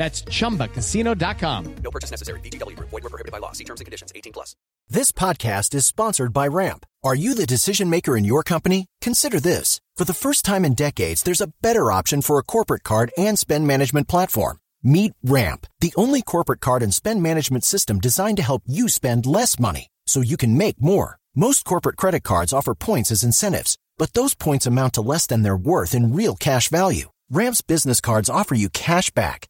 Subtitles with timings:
[0.00, 1.74] That's chumbacasino.com.
[1.84, 2.40] No purchase necessary.
[2.40, 2.88] VGW Group.
[2.88, 3.52] Void were prohibited by law.
[3.52, 4.10] See terms and conditions.
[4.14, 4.56] 18 plus.
[4.88, 6.86] This podcast is sponsored by Ramp.
[7.04, 8.86] Are you the decision maker in your company?
[9.02, 9.78] Consider this.
[9.96, 13.38] For the first time in decades, there's a better option for a corporate card and
[13.38, 14.56] spend management platform.
[14.82, 19.26] Meet Ramp, the only corporate card and spend management system designed to help you spend
[19.26, 21.18] less money so you can make more.
[21.34, 25.42] Most corporate credit cards offer points as incentives, but those points amount to less than
[25.42, 27.10] their worth in real cash value.
[27.28, 29.49] Ramp's business cards offer you cash back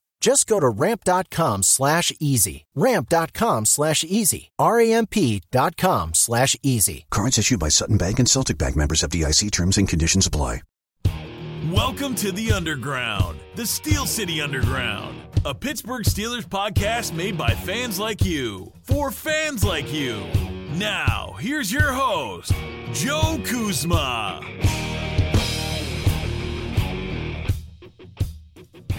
[0.21, 2.65] Just go to ramp.com slash easy.
[2.75, 4.51] Ramp.com slash easy.
[4.59, 7.05] R-A-M-P dot com slash easy.
[7.09, 10.61] Cards issued by Sutton Bank and Celtic Bank members FDIC terms and conditions apply.
[11.71, 15.15] Welcome to the Underground, the Steel City Underground,
[15.45, 20.23] a Pittsburgh Steelers podcast made by fans like you, for fans like you.
[20.73, 22.51] Now, here's your host,
[22.93, 24.41] Joe Kuzma.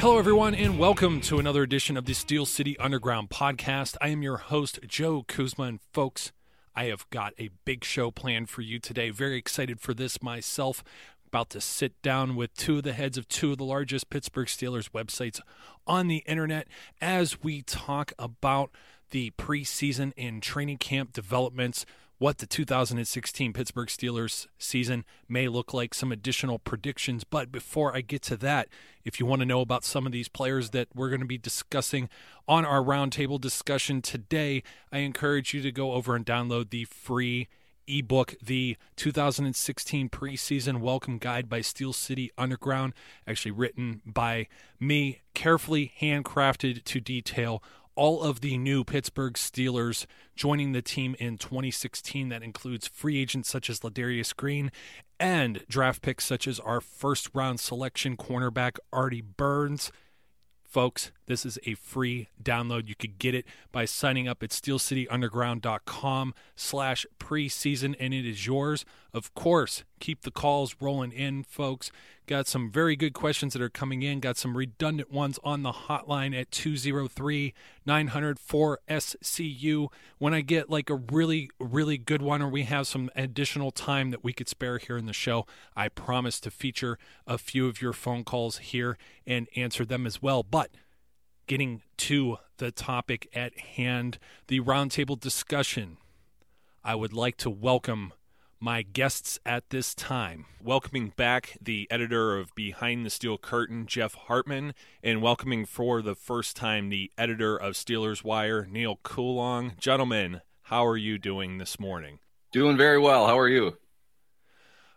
[0.03, 3.97] Hello, everyone, and welcome to another edition of the Steel City Underground podcast.
[4.01, 6.33] I am your host, Joe Kuzma, and folks,
[6.75, 9.11] I have got a big show planned for you today.
[9.11, 10.83] Very excited for this myself.
[11.29, 14.49] About to sit down with two of the heads of two of the largest Pittsburgh
[14.49, 15.39] Steelers websites
[15.87, 16.67] on the internet
[17.01, 18.73] as we talk about
[19.11, 21.87] the preseason and training camp developments
[22.22, 27.25] what the 2016 Pittsburgh Steelers season may look like, some additional predictions.
[27.25, 28.69] But before I get to that,
[29.05, 31.37] if you want to know about some of these players that we're going to be
[31.37, 32.09] discussing
[32.47, 34.62] on our roundtable discussion today,
[34.93, 37.49] I encourage you to go over and download the free
[37.88, 42.93] ebook, the 2016 preseason welcome guide by Steel City Underground,
[43.27, 44.47] actually written by
[44.78, 51.38] me, carefully handcrafted to detail all of the new Pittsburgh Steelers joining the team in
[51.38, 52.28] 2016.
[52.28, 54.70] That includes free agents such as Ladarius Green
[55.20, 59.92] and draft picks such as our first round selection cornerback Artie Burns.
[60.64, 62.88] Folks, this is a free download.
[62.88, 68.84] You could get it by signing up at steelcityunderground.com slash preseason, and it is yours.
[69.15, 71.93] Of course, keep the calls rolling in, folks.
[72.27, 74.21] Got some very good questions that are coming in.
[74.21, 77.53] Got some redundant ones on the hotline at 203
[77.84, 79.89] 904 SCU.
[80.19, 84.13] When I get like a really, really good one, or we have some additional time
[84.13, 85.47] that we could spare here in the show,
[85.77, 86.97] I promise to feature
[87.27, 88.97] a few of your phone calls here
[89.27, 90.42] and answer them as well.
[90.42, 90.71] But
[91.47, 94.18] getting to the topic at hand,
[94.48, 95.98] the roundtable discussion,
[96.84, 98.12] I would like to welcome
[98.60, 100.47] my guests at this time.
[100.62, 104.72] Welcoming back the editor of Behind the Steel Curtain, Jeff Hartman,
[105.03, 109.72] and welcoming for the first time the editor of Steelers Wire, Neal Coolong.
[109.80, 112.21] Gentlemen, how are you doing this morning?
[112.53, 113.27] Doing very well.
[113.27, 113.78] How are you?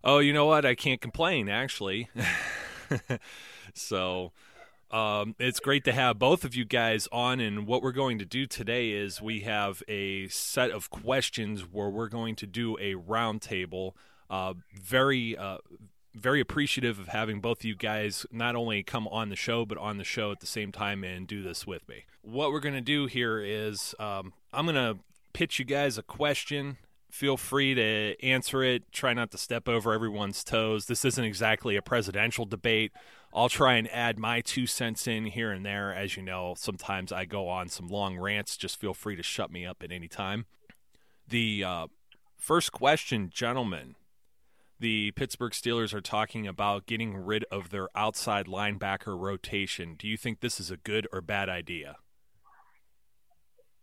[0.03, 0.65] Oh, you know what?
[0.65, 2.09] I can't complain, actually.
[3.73, 4.31] so,
[4.95, 8.25] Um, it's great to have both of you guys on, and what we're going to
[8.25, 12.93] do today is we have a set of questions where we're going to do a
[12.95, 13.91] roundtable.
[14.29, 15.57] Uh, very, uh,
[16.13, 19.77] very appreciative of having both of you guys not only come on the show, but
[19.77, 22.05] on the show at the same time and do this with me.
[22.21, 24.97] What we're going to do here is um, I'm going to
[25.33, 26.77] pitch you guys a question.
[27.11, 28.89] Feel free to answer it.
[28.93, 30.85] Try not to step over everyone's toes.
[30.85, 32.93] This isn't exactly a presidential debate.
[33.35, 35.93] I'll try and add my two cents in here and there.
[35.93, 38.55] As you know, sometimes I go on some long rants.
[38.55, 40.45] Just feel free to shut me up at any time.
[41.27, 41.87] The uh,
[42.37, 43.95] first question, gentlemen
[44.79, 49.95] the Pittsburgh Steelers are talking about getting rid of their outside linebacker rotation.
[49.97, 51.97] Do you think this is a good or bad idea?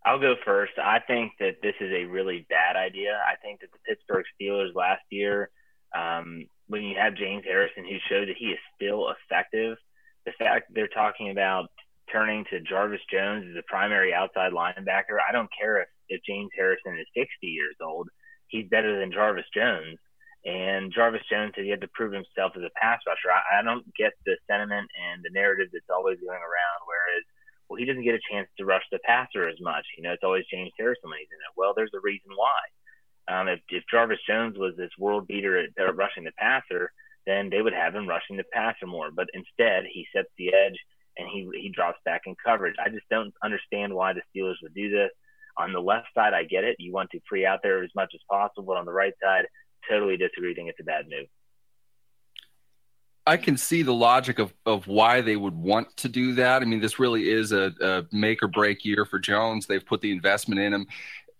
[0.04, 0.72] I'll go first.
[0.78, 3.18] I think that this is a really bad idea.
[3.26, 5.50] I think that the Pittsburgh Steelers last year,
[5.96, 9.76] um, when you have James Harrison, who showed that he is still effective,
[10.24, 11.68] the fact they're talking about
[12.10, 16.50] turning to Jarvis Jones as the primary outside linebacker, I don't care if, if James
[16.56, 18.08] Harrison is 60 years old.
[18.48, 19.98] He's better than Jarvis Jones.
[20.44, 23.30] And Jarvis Jones he had to prove himself as a pass rusher.
[23.30, 27.22] I, I don't get the sentiment and the narrative that's always going around, whereas,
[27.70, 29.86] well, he doesn't get a chance to rush the passer as much.
[29.96, 31.54] You know, it's always James Harrison when he's in it.
[31.56, 32.58] Well, there's a reason why.
[33.28, 36.92] Um, if, if Jarvis Jones was this world beater at, at rushing the passer,
[37.26, 39.10] then they would have him rushing the passer more.
[39.10, 40.78] But instead, he sets the edge
[41.16, 42.74] and he he drops back in coverage.
[42.84, 45.10] I just don't understand why the Steelers would do this.
[45.58, 46.76] On the left side, I get it.
[46.78, 48.64] You want to free out there as much as possible.
[48.64, 49.44] But on the right side,
[49.88, 50.54] totally disagree.
[50.54, 51.26] Think it's a bad move.
[53.24, 56.62] I can see the logic of, of why they would want to do that.
[56.62, 59.66] I mean, this really is a, a make or break year for Jones.
[59.66, 60.86] They've put the investment in him.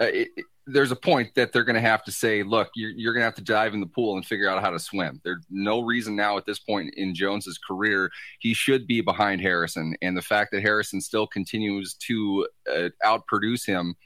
[0.01, 0.29] Uh, it,
[0.67, 3.27] there's a point that they're going to have to say, look, you're, you're going to
[3.27, 5.21] have to dive in the pool and figure out how to swim.
[5.25, 9.95] There's no reason now at this point in Jones's career he should be behind Harrison,
[10.03, 13.97] and the fact that Harrison still continues to uh, outproduce him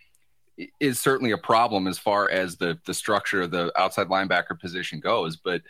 [0.81, 5.01] is certainly a problem as far as the the structure of the outside linebacker position
[5.01, 5.37] goes.
[5.37, 5.61] But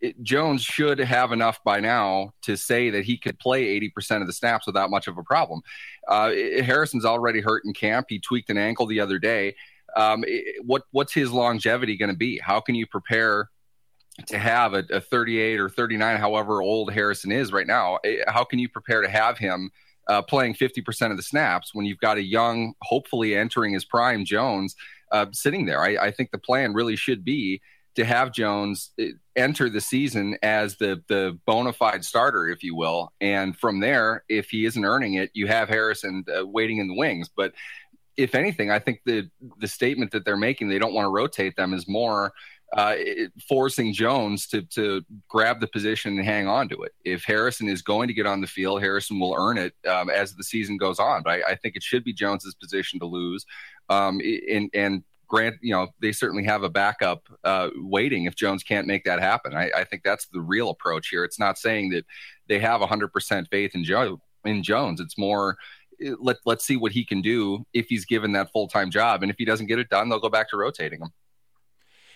[0.00, 4.26] it, Jones should have enough by now to say that he could play 80% of
[4.26, 5.60] the snaps without much of a problem.
[6.08, 8.06] Uh, it, Harrison's already hurt in camp.
[8.08, 9.54] He tweaked an ankle the other day.
[9.96, 12.38] Um, it, what what's his longevity going to be?
[12.42, 13.50] How can you prepare
[14.26, 17.98] to have a, a 38 or 39, however old Harrison is right now?
[18.26, 19.70] How can you prepare to have him?
[20.10, 24.24] uh, playing 50% of the snaps when you've got a young, hopefully entering his prime
[24.24, 24.74] Jones
[25.12, 25.80] uh, sitting there.
[25.80, 27.60] I, I, think the plan really should be
[27.94, 29.04] to have Jones uh,
[29.36, 34.24] enter the season as the the bona fide starter, if you will, and from there,
[34.28, 37.28] if he isn't earning it, you have Harrison uh, waiting in the wings.
[37.28, 37.52] But
[38.16, 41.56] if anything, I think the the statement that they're making, they don't want to rotate
[41.56, 42.32] them, is more
[42.72, 42.94] uh,
[43.48, 46.92] forcing Jones to to grab the position and hang on to it.
[47.04, 50.34] If Harrison is going to get on the field, Harrison will earn it um, as
[50.34, 51.22] the season goes on.
[51.22, 53.44] But I, I, think it should be Jones's position to lose.
[53.88, 58.62] Um, and and grant, you know, they certainly have a backup uh, waiting if Jones
[58.62, 59.54] can't make that happen.
[59.54, 61.24] I, I, think that's the real approach here.
[61.24, 62.04] It's not saying that
[62.48, 65.00] they have 100% faith in Joe in Jones.
[65.00, 65.56] It's more
[66.04, 69.22] Uh, let let's see what he can do if he's given that full time job,
[69.22, 71.10] and if he doesn't get it done, they'll go back to rotating him.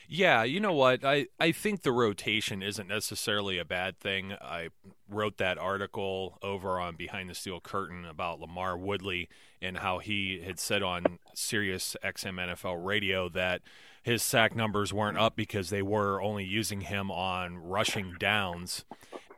[0.06, 1.04] Yeah, you know what?
[1.04, 4.34] I, I think the rotation isn't necessarily a bad thing.
[4.34, 4.69] I
[5.08, 9.28] wrote that article over on Behind the Steel Curtain about LaMarr Woodley
[9.62, 13.62] and how he had said on Sirius XM NFL radio that
[14.02, 18.85] his sack numbers weren't up because they were only using him on rushing downs.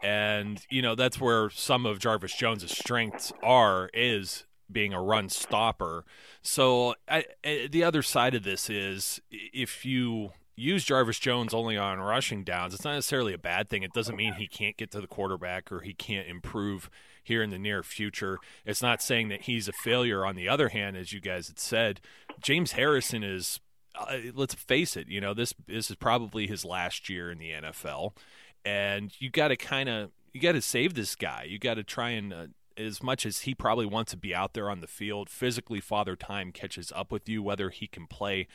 [0.03, 5.29] And, you know, that's where some of Jarvis Jones's strengths are, is being a run
[5.29, 6.05] stopper.
[6.43, 11.77] So I, I, the other side of this is if you use Jarvis Jones only
[11.77, 13.83] on rushing downs, it's not necessarily a bad thing.
[13.83, 16.91] It doesn't mean he can't get to the quarterback or he can't improve
[17.23, 18.39] here in the near future.
[18.65, 20.25] It's not saying that he's a failure.
[20.25, 22.01] On the other hand, as you guys had said,
[22.41, 23.61] James Harrison is.
[23.99, 25.09] Uh, let's face it.
[25.09, 25.55] You know this.
[25.67, 28.13] This is probably his last year in the NFL,
[28.67, 31.47] and you got to kind of you got to save this guy.
[31.49, 32.47] You got to try and uh,
[32.77, 36.17] as much as he probably wants to be out there on the field, physically, father
[36.17, 37.43] time catches up with you.
[37.43, 38.49] Whether he can play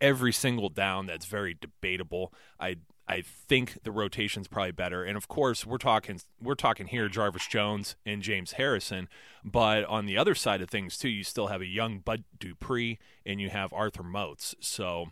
[0.00, 2.32] every single down that's very debatable.
[2.58, 2.76] I
[3.08, 5.02] I think the rotation's probably better.
[5.02, 9.08] And of course, we're talking we're talking here Jarvis Jones and James Harrison,
[9.44, 12.98] but on the other side of things too, you still have a young Bud Dupree
[13.26, 14.54] and you have Arthur Moats.
[14.60, 15.08] So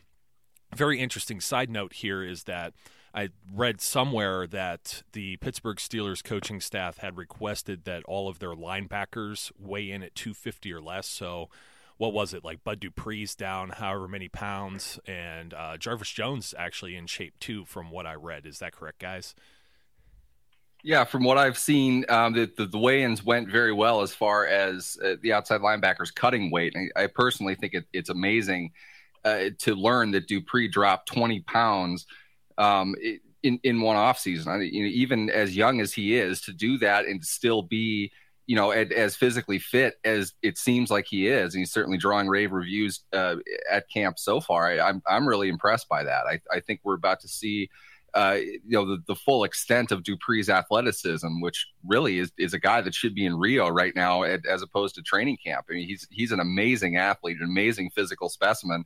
[0.74, 2.74] very interesting side note here is that
[3.16, 8.54] I read somewhere that the Pittsburgh Steelers coaching staff had requested that all of their
[8.54, 11.08] linebackers weigh in at 250 or less.
[11.08, 11.49] So
[11.96, 16.94] what was it like Bud Dupree's down however many pounds, and uh, Jarvis Jones actually
[16.94, 18.44] in shape too, from what I read.
[18.44, 19.35] Is that correct, guys?
[20.82, 24.46] Yeah, from what I've seen, um, the, the, the weigh-ins went very well as far
[24.46, 26.75] as uh, the outside linebackers cutting weight.
[26.76, 28.73] And I, personally think it, it's amazing
[29.25, 32.06] uh, to learn that Dupree dropped 20 pounds
[32.58, 32.94] um,
[33.42, 34.52] in in one off season.
[34.52, 38.12] I mean, even as young as he is, to do that and still be
[38.46, 42.28] you know as, physically fit as it seems like he is, and he's certainly drawing
[42.28, 43.36] rave reviews uh,
[43.70, 44.70] at camp so far.
[44.70, 46.26] I, I'm I'm really impressed by that.
[46.26, 47.70] I, I think we're about to see
[48.16, 52.58] uh, you know the, the full extent of Dupree's athleticism, which really is, is a
[52.58, 55.66] guy that should be in Rio right now, at, as opposed to training camp.
[55.68, 58.84] I mean, he's he's an amazing athlete, an amazing physical specimen.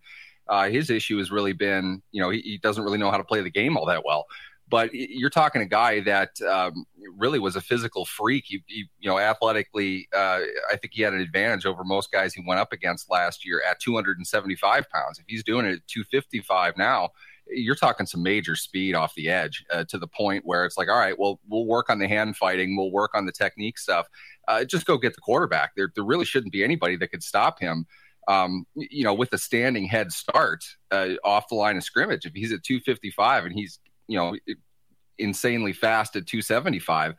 [0.49, 3.25] Uh, his issue has really been, you know, he, he, doesn't really know how to
[3.25, 4.27] play the game all that well.
[4.69, 6.85] But you're talking a guy that um,
[7.17, 8.45] really was a physical freak.
[8.47, 12.35] He, he you know, athletically, uh, I think he had an advantage over most guys
[12.35, 15.19] he went up against last year at 275 pounds.
[15.19, 17.11] If he's doing it at 255 now,
[17.53, 20.89] you're talking some major speed off the edge uh, to the point where it's like,
[20.89, 24.07] all right, well, we'll work on the hand fighting, we'll work on the technique stuff.
[24.49, 25.73] Uh, just go get the quarterback.
[25.75, 27.87] There, there really shouldn't be anybody that could stop him.
[28.31, 32.27] Um, you know, with a standing head start uh, off the line of scrimmage.
[32.27, 34.37] If he's at 255 and he's, you know,
[35.19, 37.15] insanely fast at 275,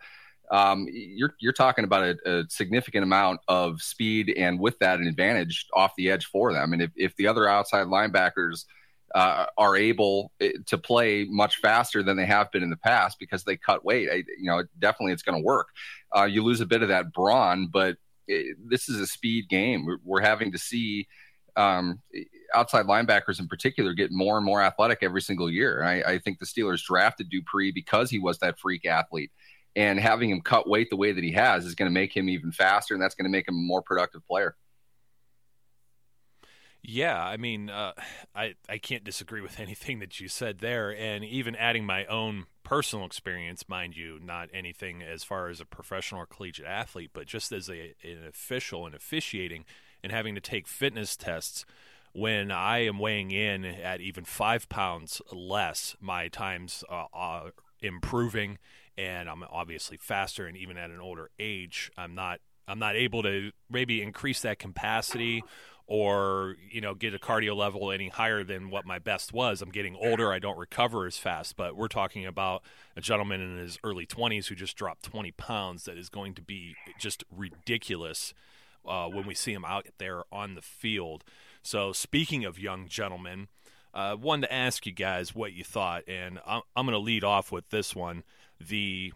[0.52, 5.08] um, you're you're talking about a, a, significant amount of speed and with that an
[5.08, 6.74] advantage off the edge for them.
[6.74, 8.66] And if, if the other outside linebackers–
[9.14, 13.20] uh, are able eh, to play much faster than they have been in the past
[13.20, 14.10] because they cut weight.
[14.10, 15.68] I, you know, definitely it's going to work.
[16.16, 17.98] Uh, you lose a bit of that brawn, but
[18.66, 19.86] this is a speed game.
[19.86, 21.08] We're, we're having to see
[21.56, 22.02] um,
[22.54, 25.84] outside linebackers in particular get more and more athletic every single year.
[25.84, 29.32] I, I think the Steelers drafted Dupree because he was that freak athlete.
[29.76, 32.28] And having him cut weight the way that he has is going to make him
[32.28, 34.56] even faster, and that's going to make him a more productive player.
[36.84, 37.94] Yeah, I mean, uh,
[38.36, 42.48] I I can't disagree with anything that you said there, and even adding my own
[42.72, 47.28] personal experience, mind you, not anything as far as a professional or collegiate athlete, but
[47.28, 49.66] just as a an official and officiating
[50.02, 51.66] and having to take fitness tests.
[52.14, 57.52] When I am weighing in at even five pounds less, my times uh, are
[57.82, 58.58] improving,
[58.98, 60.48] and I'm obviously faster.
[60.48, 64.60] And even at an older age, I'm not I'm not able to maybe increase that
[64.60, 65.44] capacity
[65.92, 69.62] or you know get a cardio level any higher than what my best was.
[69.62, 71.58] I'm getting older, I don't recover as fast.
[71.58, 72.64] But we're talking about
[72.96, 75.84] a gentleman in his early 20s who just dropped 20 pounds.
[75.84, 78.34] That is going to be just ridiculous
[78.88, 81.26] uh, when we see him out there on the field.
[81.62, 83.50] So speaking of young gentlemen.
[83.94, 87.26] Uh, wanted to ask you guys what you thought, and I'm, I'm going to lead
[87.26, 88.24] off with this one.
[88.58, 89.12] The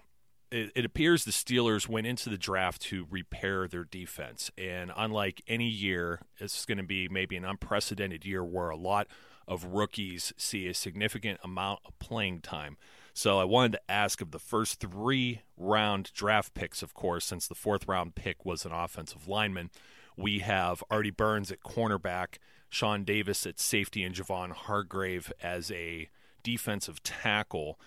[0.51, 4.51] it, it, appears the Steelers went into the draft to repair their defense.
[4.57, 9.07] And unlike any year, it's going to be maybe an unprecedented year where a lot
[9.47, 12.77] of rookies see a significant amount of playing time.
[13.13, 17.47] So I wanted to ask of the first three round draft picks, of course, since
[17.47, 19.69] the fourth round pick was an offensive lineman,
[20.17, 22.37] we have Artie Burns at cornerback,
[22.69, 26.09] Sean Davis at safety, and Javon Hargrave as a
[26.43, 27.79] defensive tackle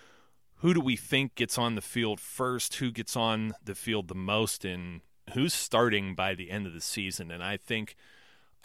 [0.58, 2.76] who do we think gets on the field first?
[2.76, 5.00] Who gets on the field the most, and
[5.32, 7.30] who's starting by the end of the season?
[7.30, 7.94] And I think,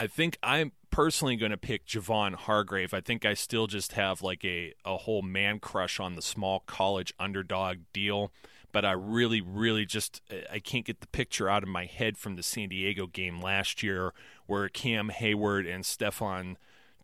[0.00, 2.92] I think I'm personally going to pick Javon Hargrave.
[2.92, 6.60] I think I still just have like a a whole man crush on the small
[6.66, 8.32] college underdog deal,
[8.72, 10.20] but I really, really just
[10.52, 13.84] I can't get the picture out of my head from the San Diego game last
[13.84, 14.12] year
[14.46, 16.56] where Cam Heyward and Stephon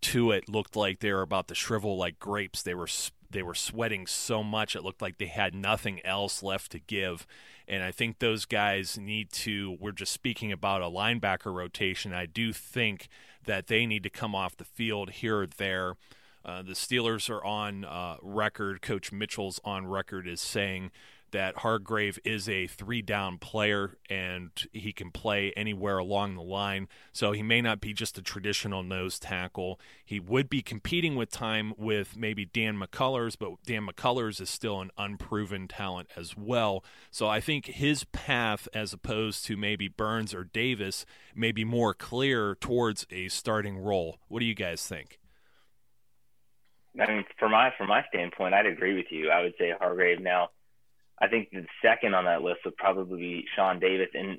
[0.02, 2.62] Tuitt looked like they were about to shrivel like grapes.
[2.62, 2.88] They were
[3.30, 7.26] they were sweating so much it looked like they had nothing else left to give.
[7.68, 9.76] And I think those guys need to.
[9.80, 12.12] We're just speaking about a linebacker rotation.
[12.12, 13.08] I do think
[13.46, 15.94] that they need to come off the field here or there.
[16.44, 18.82] Uh, the Steelers are on uh, record.
[18.82, 20.90] Coach Mitchell's on record as saying
[21.32, 26.88] that Hargrave is a three down player and he can play anywhere along the line.
[27.12, 29.80] So he may not be just a traditional nose tackle.
[30.04, 34.80] He would be competing with time with maybe Dan McCullers, but Dan McCullers is still
[34.80, 36.84] an unproven talent as well.
[37.10, 41.94] So I think his path, as opposed to maybe Burns or Davis, may be more
[41.94, 44.18] clear towards a starting role.
[44.28, 45.18] What do you guys think?
[46.98, 49.30] I mean, from my from my standpoint, I'd agree with you.
[49.30, 50.50] I would say Hargrave now
[51.20, 54.38] I think the second on that list would probably be Sean Davis, and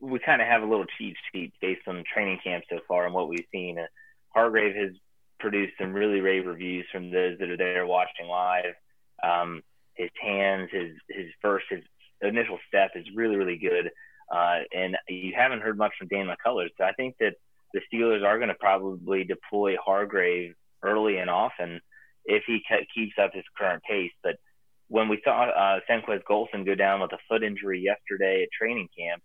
[0.00, 3.14] we kind of have a little cheat sheet based on training camp so far and
[3.14, 3.78] what we've seen.
[3.78, 3.86] Uh,
[4.32, 4.92] Hargrave has
[5.40, 8.74] produced some really rave reviews from those that are there watching live.
[9.22, 9.62] Um,
[9.94, 11.82] his hands, his his first, his
[12.22, 13.90] initial step is really really good,
[14.32, 16.70] uh, and you haven't heard much from Dan McCullers.
[16.78, 17.34] So I think that
[17.74, 21.80] the Steelers are going to probably deploy Hargrave early and often
[22.24, 22.62] if he
[22.94, 24.36] keeps up his current pace, but
[24.90, 28.88] when we saw uh, Senquez Golson go down with a foot injury yesterday at training
[28.98, 29.22] camp,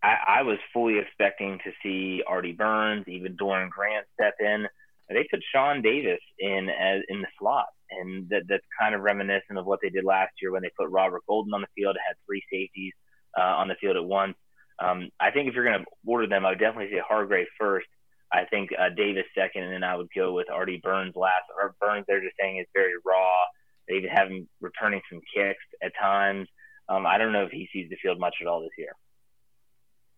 [0.00, 4.66] I, I was fully expecting to see Artie Burns, even Doran Grant step in.
[5.08, 9.58] They put Sean Davis in as in the slot, and that, that's kind of reminiscent
[9.58, 11.96] of what they did last year when they put Robert Golden on the field.
[12.06, 12.92] Had three safeties
[13.36, 14.36] uh, on the field at once.
[14.78, 17.88] Um, I think if you're going to order them, I would definitely say Hargrave first.
[18.32, 21.50] I think uh, Davis second, and then I would go with Artie Burns last.
[21.60, 23.42] Or Burns, they're just saying is very raw.
[23.90, 26.46] They even have him returning some kicks at times.
[26.88, 28.92] Um, I don't know if he sees the field much at all this year.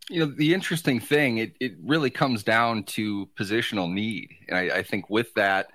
[0.09, 4.29] You know, the interesting thing, it, it really comes down to positional need.
[4.47, 5.69] And I, I think with that,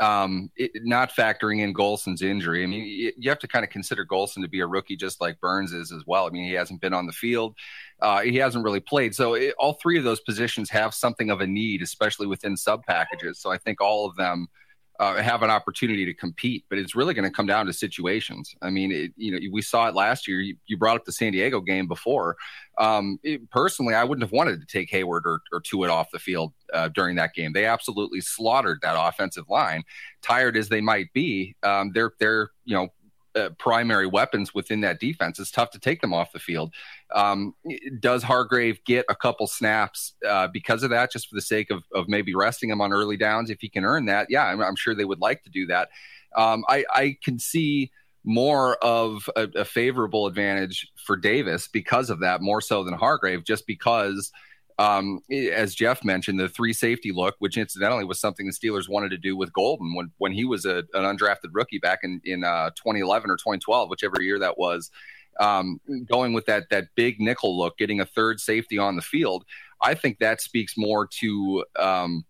[0.00, 2.64] um, it, not factoring in Golson's injury.
[2.64, 5.20] I mean, you, you have to kind of consider Golson to be a rookie just
[5.20, 6.26] like Burns is as well.
[6.26, 7.54] I mean, he hasn't been on the field.
[8.02, 9.14] Uh, he hasn't really played.
[9.14, 12.84] So it, all three of those positions have something of a need, especially within sub
[12.84, 13.38] packages.
[13.38, 14.48] So I think all of them–
[14.98, 18.54] uh, have an opportunity to compete, but it's really going to come down to situations.
[18.62, 20.40] I mean, it, you know, we saw it last year.
[20.40, 22.36] You, you brought up the San Diego game before.
[22.78, 26.18] Um, it, personally, I wouldn't have wanted to take Heyward or, or Tuitt off the
[26.18, 27.52] field uh, during that game.
[27.52, 29.82] They absolutely slaughtered that offensive line.
[30.22, 32.88] Tired as they might be, um, they're they're you know
[33.36, 35.38] uh, primary weapons within that defense.
[35.38, 36.72] It's tough to take them off the field.
[37.14, 37.54] Um,
[38.00, 41.84] does Hargrave get a couple snaps uh, because of that, just for the sake of,
[41.94, 44.26] of maybe resting him on early downs if he can earn that?
[44.30, 45.90] Yeah, I'm, I'm sure they would like to do that.
[46.34, 47.92] Um, I, I can see
[48.24, 53.44] more of a, a, favorable advantage for Davis because of that, more so than Hargrave,
[53.44, 54.32] just because–
[54.78, 59.10] um, as Jeff mentioned, the three safety look, which incidentally was something the Steelers wanted
[59.10, 62.44] to do with Golden when when he was a, an undrafted rookie back in in
[62.44, 64.90] uh, 2011 or 2012, whichever year that was.
[65.38, 69.44] Um, going with that that big nickel look, getting a third safety on the field,
[69.82, 72.24] I think that speaks more to um,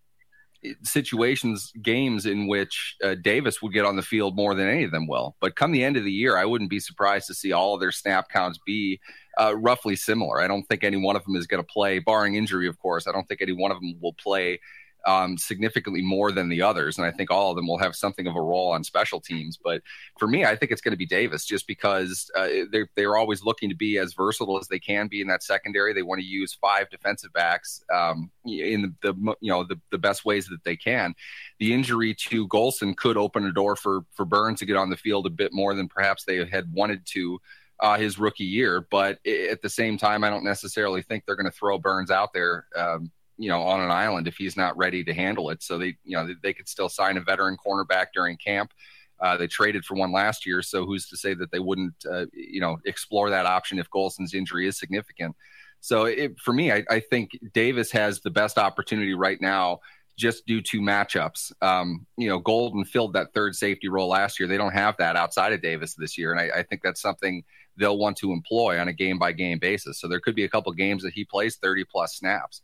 [0.83, 4.91] situations, games in which uh, Davis would get on the field more than any of
[4.91, 5.37] them will.
[5.41, 7.81] But come the end of the year, I wouldn't be surprised to see all of
[7.81, 9.01] their snap counts be
[9.41, 10.41] uh, roughly similar.
[10.41, 13.07] I don't think any one of them is going to play, barring injury, of course.
[13.07, 14.59] I don't think any one of them will play
[15.07, 18.27] um, significantly more than the others, and I think all of them will have something
[18.27, 19.59] of a role on special teams.
[19.63, 19.83] But
[20.19, 23.43] for me, I think it's going to be Davis, just because uh, they're they're always
[23.43, 25.93] looking to be as versatile as they can be in that secondary.
[25.93, 29.99] They want to use five defensive backs um, in the, the you know the, the
[29.99, 31.15] best ways that they can.
[31.59, 34.97] The injury to Golson could open a door for for Burns to get on the
[34.97, 37.41] field a bit more than perhaps they had wanted to
[37.81, 38.87] uh, his rookie year.
[38.91, 42.33] But at the same time, I don't necessarily think they're going to throw Burns out
[42.33, 45.63] there, um, you know, on an island if he's not ready to handle it.
[45.63, 48.73] So they, you know, they, could still sign a veteran cornerback during camp.
[49.21, 52.27] Uh, they traded for one last year, so who's to say that they wouldn't, uh,
[52.33, 55.35] you know, explore that option if Golson's injury is significant?
[55.81, 59.81] So it, for me, I, I, think Davis has the best opportunity right now
[60.17, 61.53] just due to matchups.
[61.63, 64.49] Um, you know, Golden filled that third safety role last year.
[64.49, 67.45] They don't have that outside of Davis this year, and I, I think that's something
[67.77, 70.01] they'll want to employ on a game by game basis.
[70.01, 72.63] So there could be a couple games that he plays 30 plus snaps.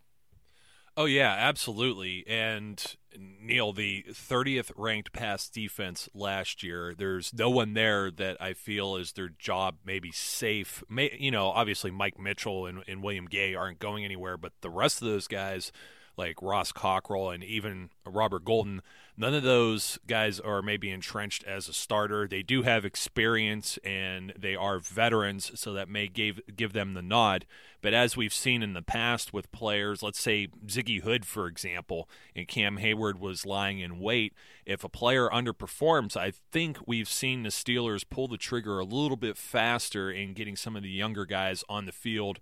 [0.95, 2.25] Oh yeah, absolutely.
[2.27, 6.95] And Neal, the 30th ranked pass defense last year.
[6.97, 10.85] There's no one there that I feel is their job maybe safe.
[10.91, 14.71] May, you know, obviously Mike Mitchell and, and William Gay aren't going anywhere, but the
[14.71, 15.73] rest of those guys
[16.19, 18.83] like Ross Cockrell and even Robert Golden,
[19.17, 22.27] none of those guys are maybe entrenched as a starter.
[22.27, 27.03] They do have experience and they are veterans, so that may give give them the
[27.03, 27.47] nod.
[27.83, 32.09] But as we've seen in the past with players, let's say Ziggy Hood, for example,
[32.35, 34.35] and Cam Heyward was lying in wait.
[34.65, 39.17] If a player underperforms, I think we've seen the Steelers pull the trigger a little
[39.17, 42.39] bit faster in getting some of the younger guys on the field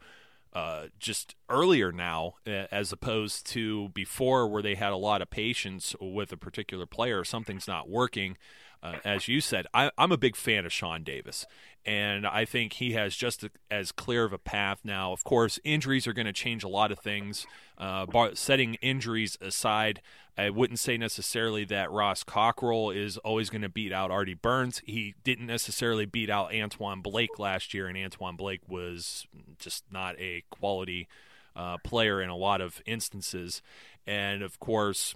[0.52, 5.94] uh, just earlier now, as opposed to before, where they had a lot of patience
[6.00, 7.24] with a particular player.
[7.24, 8.36] Something's not working.
[8.82, 11.44] Uh, as you said, I, am a big fan of Sean Davis,
[11.84, 15.12] and I think he has just as clear of a path now.
[15.12, 17.46] Of course, injuries are going to change a lot of things.
[17.76, 20.00] Uh, bar, setting injuries aside,
[20.38, 24.80] I wouldn't say necessarily that Ross Cockrell is always going to beat out Artie Burns.
[24.86, 29.26] He didn't necessarily beat out Antwon Blake last year, and Antwon Blake was
[29.58, 31.06] just not a quality
[31.54, 33.60] uh, player in a lot of instances.
[34.06, 35.14] And of course,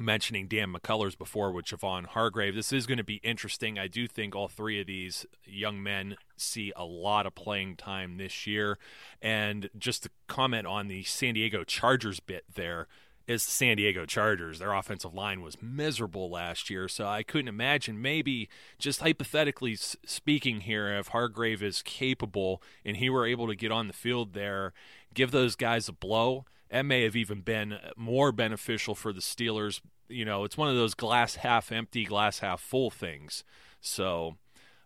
[0.00, 2.54] mentioning Dan McCullers before with Javon Hargrave.
[2.54, 3.78] This is going to be interesting.
[3.78, 8.16] I do think all three of these young men see a lot of playing time
[8.16, 8.78] this year.
[9.20, 12.86] And just to comment on the San Diego Chargers bit there,
[13.26, 14.58] is the San Diego Chargers.
[14.58, 18.00] Their offensive line was miserable last year, so I couldn't imagine.
[18.00, 23.70] Maybe, just hypothetically speaking here, if Hargrave is capable and he were able to get
[23.70, 24.72] on the field there,
[25.12, 29.80] give those guys a blow– that may have even been more beneficial for the Steelers.
[30.08, 33.44] You know, it's one of those glass half empty, glass half full things.
[33.80, 34.36] So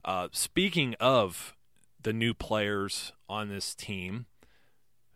[0.04, 1.54] Uh, speaking of
[2.02, 4.26] the new players on this team,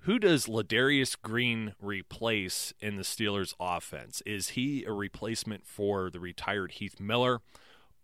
[0.02, 4.22] who does Ladarius Green replace in the Steelers offense?
[4.24, 7.40] Is he a replacement for the retired Heath Miller?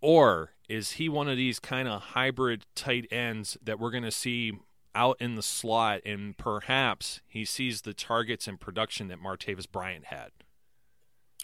[0.01, 4.11] Or is he one of these kind of hybrid tight ends that we're going to
[4.11, 4.59] see
[4.95, 10.07] out in the slot and perhaps he sees the targets and production that Martavis Bryant
[10.07, 10.31] had?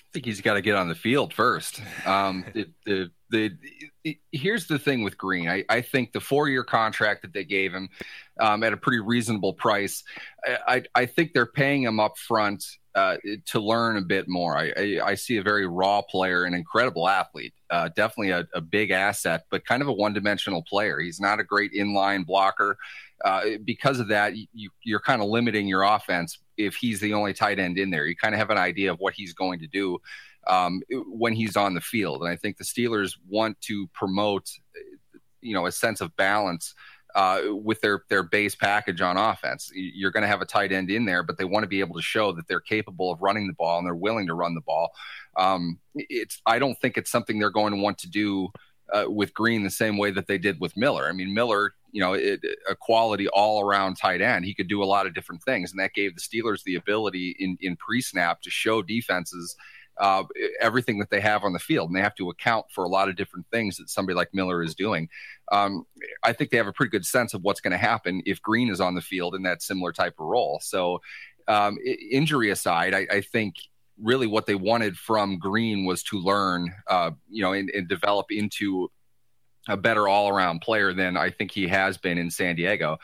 [0.08, 1.82] I think he's got to get on the field first.
[2.06, 3.50] Um, the, the, the,
[4.04, 5.48] the, here's the thing with Green.
[5.48, 7.90] I, I think the four year contract that they gave him
[8.40, 10.02] um, at a pretty reasonable price.
[10.66, 14.56] I, I, think they're paying him up front uh, to learn a bit more.
[14.56, 18.60] I, I, I, see a very raw player, an incredible athlete, uh, definitely a, a,
[18.60, 21.00] big asset, but kind of a one dimensional player.
[21.00, 22.78] He's not a great inline blocker.
[23.24, 27.34] Uh, because of that, you, you're kind of limiting your offense if he's the only
[27.34, 28.06] tight end in there.
[28.06, 29.98] You kind of have an idea of what he's going to do
[30.46, 32.22] um, when he's on the field.
[32.22, 34.50] And I think the Steelers want to promote,
[35.40, 36.74] you know, a sense of balance
[37.14, 39.70] uh, with their their base package on offense.
[39.74, 41.96] You're going to have a tight end in there, but they want to be able
[41.96, 44.60] to show that they're capable of running the ball and they're willing to run the
[44.60, 44.92] ball.
[45.36, 48.48] Um, it's I don't think it's something they're going to want to do
[48.92, 51.08] uh, with Green the same way that they did with Miller.
[51.08, 54.44] I mean, Miller, you know, it, a quality all around tight end.
[54.44, 57.36] He could do a lot of different things, and that gave the Steelers the ability
[57.38, 59.56] in in pre snap to show defenses.
[60.00, 60.24] Uh,
[60.60, 63.08] everything that they have on the field, and they have to account for a lot
[63.08, 65.08] of different things that somebody like Miller is doing.
[65.50, 65.84] Um,
[66.22, 68.70] I think they have a pretty good sense of what's going to happen if Green
[68.70, 70.60] is on the field in that similar type of role.
[70.62, 71.00] So,
[71.48, 71.78] um,
[72.10, 73.56] injury aside, I, I think
[74.00, 78.26] really what they wanted from Green was to learn, uh, you know, and, and, develop
[78.30, 78.90] into
[79.68, 82.98] a better all around player than I think he has been in San Diego.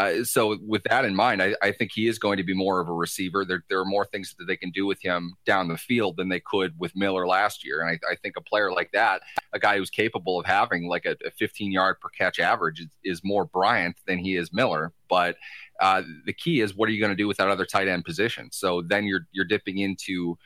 [0.00, 2.80] Uh, so with that in mind, I, I, think he is going to be more
[2.80, 3.44] of a receiver.
[3.44, 6.30] There, there, are more things that they can do with him down the field than
[6.30, 7.82] they could with Miller last year.
[7.82, 9.20] And I, I think a player like that,
[9.52, 12.86] a guy who's capable of having like a, a 15 yard per catch average, is,
[13.04, 14.94] is, more Bryant than he is Miller.
[15.10, 15.36] But
[15.82, 18.06] uh, the key is what are you going to do with that other tight end
[18.06, 18.48] position?
[18.52, 20.38] So then you're you're dipping into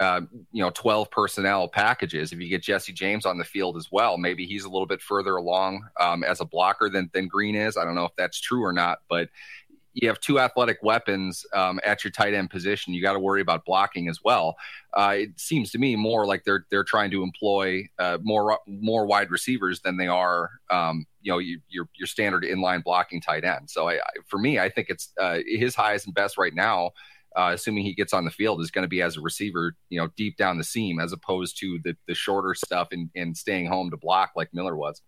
[0.00, 0.20] uh,
[0.52, 2.32] you know 12 personnel packages.
[2.32, 5.02] If you get Jesse James on the field as well, maybe he's a little bit
[5.02, 7.76] further along um, as a blocker than than Green is.
[7.76, 9.28] I don't know if that's true or not, but
[10.00, 12.94] you have two athletic weapons um, at your tight end position.
[12.94, 14.56] You got to worry about blocking as well.
[14.94, 19.06] Uh, it seems to me more like they're they're trying to employ uh, more more
[19.06, 23.44] wide receivers than they are, um, you know, you, your your standard inline blocking tight
[23.44, 23.68] end.
[23.68, 26.92] So I, I, for me, I think it's uh, his highest and best right now
[27.36, 30.00] uh, assuming he gets on the field, is going to be as a receiver, you
[30.00, 33.66] know, deep down the seam, as opposed to the the shorter stuff and, and staying
[33.66, 35.02] home to block like Miller was.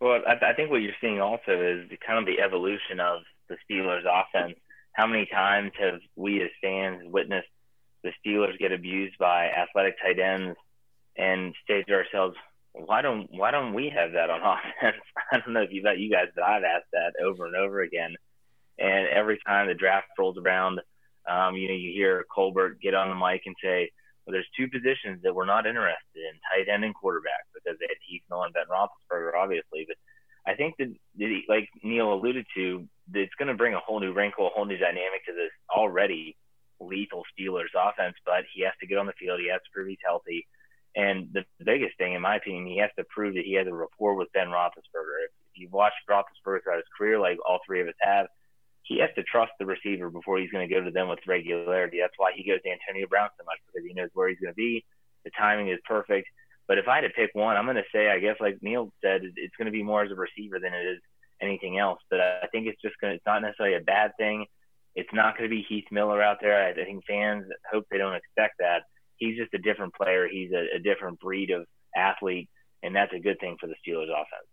[0.00, 3.56] Well, I, I think what you're seeing also is kind of the evolution of the
[3.68, 4.58] Steelers' offense.
[4.92, 7.48] How many times have we as fans witnessed
[8.02, 10.56] the Steelers get abused by athletic tight ends
[11.16, 12.36] and say to ourselves,
[12.72, 14.40] why don't why don't we have that on
[14.82, 15.02] offense?
[15.32, 17.80] I don't know if you about you guys, but I've asked that over and over
[17.80, 18.14] again.
[18.78, 20.80] And every time the draft rolls around,
[21.28, 23.90] um, you know, you hear Colbert get on the mic and say,
[24.24, 27.86] well, there's two positions that we're not interested in, tight end and quarterback, because they
[27.88, 29.86] had Heath Miller and Ben Roethlisberger, obviously.
[29.86, 29.96] But
[30.46, 30.92] I think that,
[31.48, 34.76] like Neal alluded to, it's going to bring a whole new wrinkle, a whole new
[34.76, 36.36] dynamic to this already
[36.80, 38.16] lethal Steelers offense.
[38.24, 39.40] But he has to get on the field.
[39.40, 40.46] He has to prove he's healthy.
[40.96, 43.74] And the biggest thing, in my opinion, he has to prove that he has a
[43.74, 45.26] rapport with Ben Roethlisberger.
[45.26, 48.26] If, if you've watched Roethlisberger throughout his career, like all three of us have,
[48.86, 51.98] he has to trust the receiver before he's going to go to them with regularity.
[52.00, 54.52] That's why he goes to Antonio Brown so much because he knows where he's going
[54.52, 54.84] to be.
[55.24, 56.28] The timing is perfect.
[56.68, 58.92] But if I had to pick one, I'm going to say, I guess, like Neal
[59.02, 61.00] said, it's going to be more as a receiver than it is
[61.42, 61.98] anything else.
[62.10, 64.46] But I think it's just going to, it's not necessarily a bad thing.
[64.94, 66.68] It's not going to be Heath Miller out there.
[66.68, 68.82] I think fans hope they don't expect that.
[69.16, 70.28] He's just a different player.
[70.30, 72.48] He's a, a different breed of athlete,
[72.82, 74.46] and that's a good thing for the Steelers offense.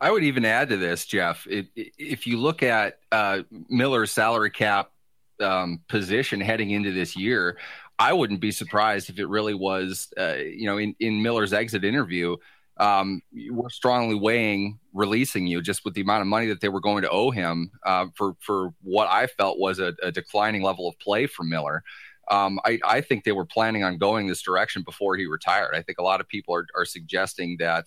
[0.00, 1.46] I would even add to this, Jeff.
[1.46, 4.90] It, if you look at uh, Miller's salary cap
[5.40, 7.58] um, position heading into this year,
[7.98, 11.84] I wouldn't be surprised if it really was, uh, you know, in, in Miller's exit
[11.84, 12.36] interview,
[12.78, 16.80] um, we're strongly weighing releasing you just with the amount of money that they were
[16.80, 20.88] going to owe him uh, for for what I felt was a, a declining level
[20.88, 21.82] of play from Miller.
[22.30, 25.74] Um, I, I, think they were planning on going this direction before he retired.
[25.74, 27.86] I think a lot of people are, are suggesting that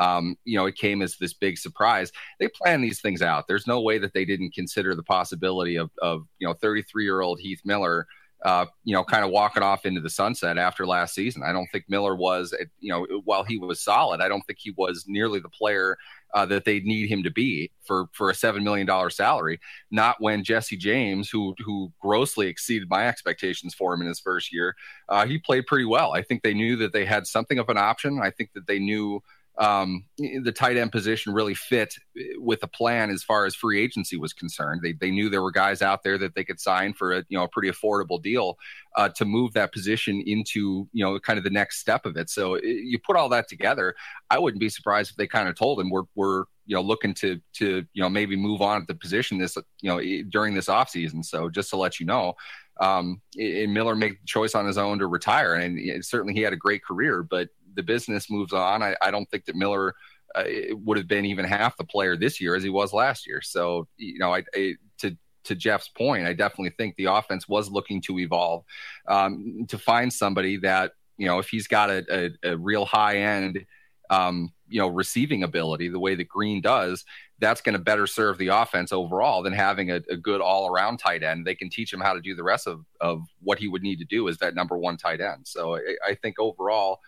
[0.00, 2.10] um, you know, it came as this big surprise.
[2.40, 3.46] They plan these things out.
[3.46, 7.20] There's no way that they didn't consider the possibility of, of you know, 33 year
[7.20, 8.06] old Heath Miller,
[8.42, 11.42] uh, you know, kind of walking off into the sunset after last season.
[11.44, 14.72] I don't think Miller was, you know, while he was solid, I don't think he
[14.74, 15.98] was nearly the player
[16.32, 19.60] uh, that they need him to be for for a seven million dollar salary.
[19.90, 24.50] Not when Jesse James, who who grossly exceeded my expectations for him in his first
[24.50, 24.74] year,
[25.10, 26.14] uh, he played pretty well.
[26.14, 28.20] I think they knew that they had something of an option.
[28.22, 29.20] I think that they knew
[29.60, 31.94] um, the tight end position really fit
[32.38, 34.80] with the plan as far as free agency was concerned.
[34.82, 37.36] They, they knew there were guys out there that they could sign for a you
[37.36, 38.56] know a pretty affordable deal
[38.96, 42.30] uh, to move that position into you know kind of the next step of it.
[42.30, 43.94] So it, you put all that together,
[44.30, 47.12] I wouldn't be surprised if they kind of told him we're we're you know looking
[47.14, 50.68] to to you know maybe move on at the position this you know during this
[50.68, 51.22] offseason.
[51.22, 52.34] So just to let you know.
[52.80, 56.54] Um, and Miller made the choice on his own to retire, and certainly he had
[56.54, 57.22] a great career.
[57.22, 59.94] But the business moves on, I, I don't think that Miller
[60.34, 63.40] uh, would have been even half the player this year as he was last year.
[63.42, 67.70] So, you know, I, I to to Jeff's point, I definitely think the offense was
[67.70, 68.64] looking to evolve
[69.08, 73.18] um, to find somebody that you know if he's got a, a, a real high
[73.18, 73.64] end
[74.10, 77.04] um, you know receiving ability the way that Green does,
[77.38, 80.98] that's going to better serve the offense overall than having a, a good all around
[80.98, 81.46] tight end.
[81.46, 83.98] They can teach him how to do the rest of, of what he would need
[83.98, 85.46] to do as that number one tight end.
[85.46, 87.00] So I, I think overall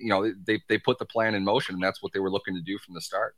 [0.00, 2.54] you know they they put the plan in motion, and that's what they were looking
[2.54, 3.36] to do from the start.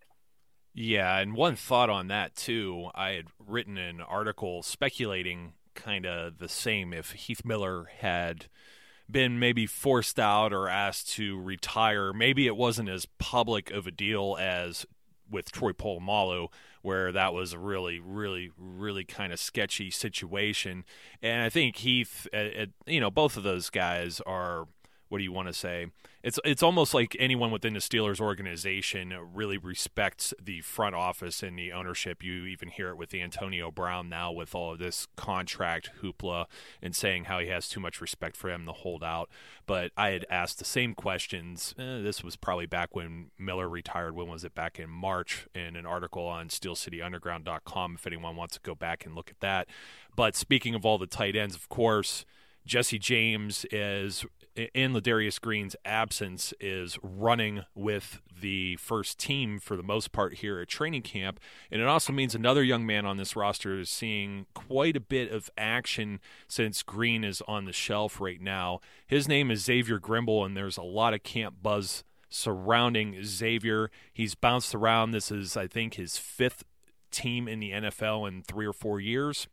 [0.73, 2.91] Yeah, and one thought on that too.
[2.95, 8.47] I had written an article speculating kind of the same if Heath Miller had
[9.11, 12.13] been maybe forced out or asked to retire.
[12.13, 14.87] Maybe it wasn't as public of a deal as
[15.29, 16.49] with Troy Polamalu,
[16.83, 20.85] where that was a really, really, really kind of sketchy situation.
[21.23, 22.27] And I think Heath,
[22.87, 24.67] you know, both of those guys are
[25.11, 25.89] what do you want to say?
[26.23, 31.59] It's it's almost like anyone within the Steelers organization really respects the front office and
[31.59, 32.23] the ownership.
[32.23, 36.47] You even hear it with Antonio Brown now with all of this contract hoopla
[36.81, 39.29] and saying how he has too much respect for him to hold out.
[39.67, 41.75] But I had asked the same questions.
[41.77, 44.15] Eh, this was probably back when Miller retired.
[44.15, 44.55] When was it?
[44.55, 47.97] Back in March in an article on SteelCityUnderground.com.
[47.97, 49.67] If anyone wants to go back and look at that.
[50.15, 52.25] But speaking of all the tight ends, of course.
[52.67, 54.25] Jesse James is
[54.57, 60.61] in Ladarius Green's absence is running with the first team for the most part here
[60.61, 61.39] at training camp.
[61.71, 65.31] And it also means another young man on this roster is seeing quite a bit
[65.31, 68.81] of action since Green is on the shelf right now.
[69.07, 73.91] His name is Xavier Grimble, and there's a lot of camp buzz surrounding Xavier.
[74.13, 75.11] He's bounced around.
[75.11, 76.65] This is, I think, his fifth
[77.11, 79.49] team in the NFL in three or four years.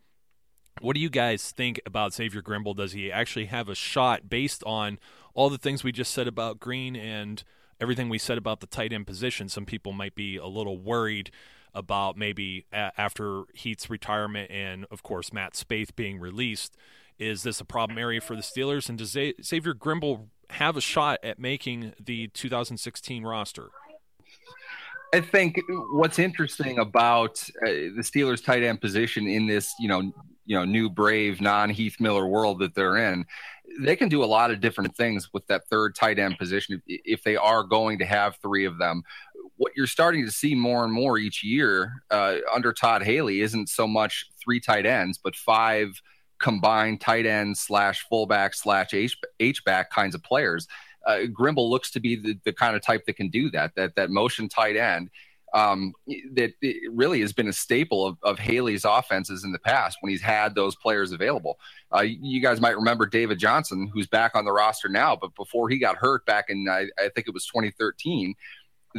[0.81, 2.75] What do you guys think about Xavier Grimble?
[2.75, 4.99] Does he actually have a shot based on
[5.33, 7.43] all the things we just said about Green and
[7.79, 9.49] everything we said about the tight end position?
[9.49, 11.31] Some people might be a little worried
[11.73, 16.75] about maybe after Heath's retirement and, of course, Matt Spaeth being released.
[17.19, 18.89] Is this a problem area for the Steelers?
[18.89, 23.69] And does Xavier Grimble have a shot at making the 2016 roster?
[25.13, 25.59] I think
[25.91, 30.11] what's interesting about uh, the Steelers tight end position in this, you know,
[30.47, 33.25] you know new brave non Heath Miller world that they're in,
[33.79, 37.21] they can do a lot of different things with that third tight end position if,
[37.23, 39.03] they are going to have three of them.
[39.57, 43.69] What you're starting to see more and more each year uh, under Todd Haley isn't
[43.69, 46.01] so much three tight ends, but five
[46.39, 50.67] combined tight end slash fullback slash H back kinds of players.
[51.05, 53.75] Uh, Grimble looks to be the, the kind of type that can do that.
[53.75, 55.09] That that motion tight end
[55.53, 55.93] um,
[56.33, 56.53] that
[56.91, 60.55] really has been a staple of, of, Haley's offenses in the past when he's had
[60.55, 61.57] those players available.
[61.95, 65.69] Uh, you guys might remember David Johnson, who's back on the roster now, but before
[65.69, 68.35] he got hurt back in, I, I think it was 2013,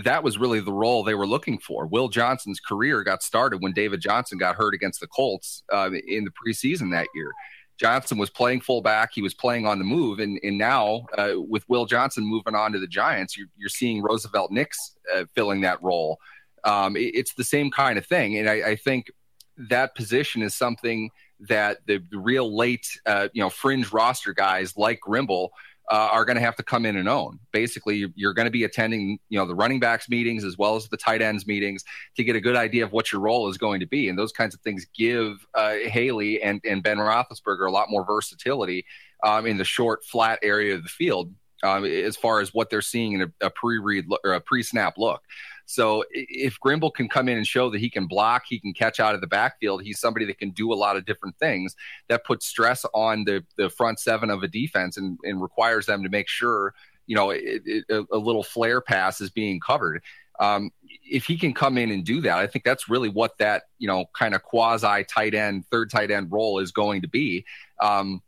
[0.05, 1.87] that was really the role they were looking for.
[1.87, 6.25] Will Johnson's career got started when David Johnson got hurt against the Colts uh, in
[6.25, 7.33] the preseason that year.
[7.79, 9.11] Johnson was playing fullback.
[9.13, 10.19] He was playing on the move.
[10.19, 14.03] And, and now, uh, with Will Johnson moving on to the Giants, you're, you're seeing
[14.03, 16.19] Roosevelt Nix uh, filling that role
[16.69, 18.37] um, it, it's the same kind of thing.
[18.39, 19.11] And I, I, think
[19.71, 25.01] that position is something that the, real late, uh, you know, fringe roster guys like
[25.01, 25.51] Grimble
[25.91, 27.39] uh, are going to have to come in and own.
[27.53, 30.87] Basically, you're going to be attending, you know, the running backs meetings as well as
[30.89, 31.83] the tight ends meetings
[32.17, 34.11] to get a good idea of what your role is going to be.
[34.11, 38.05] And those kinds of things give uh, Haley and, and Ben Roethlisberger a lot more
[38.05, 38.85] versatility
[39.25, 42.83] um, in the short, flat area of the field um, as far as what they're
[42.83, 45.23] seeing in a, a pre-read or a pre-snap look.
[45.71, 49.01] So if Grimble can come in and show that he can block, he can catch
[49.01, 51.77] out of the backfield, he's somebody that can do a lot of different things
[52.09, 56.03] that puts stress on the, the front seven of a defense and, and requires them
[56.03, 56.73] to make sure,
[57.07, 60.03] you know, it, it, a little flare pass is being covered.
[60.41, 60.71] Um,
[61.05, 63.89] if he can come in and do that, I think that's really what that, you
[63.89, 67.45] know, kind of quasi tight end, third tight end role is going to be.
[67.79, 68.23] Um,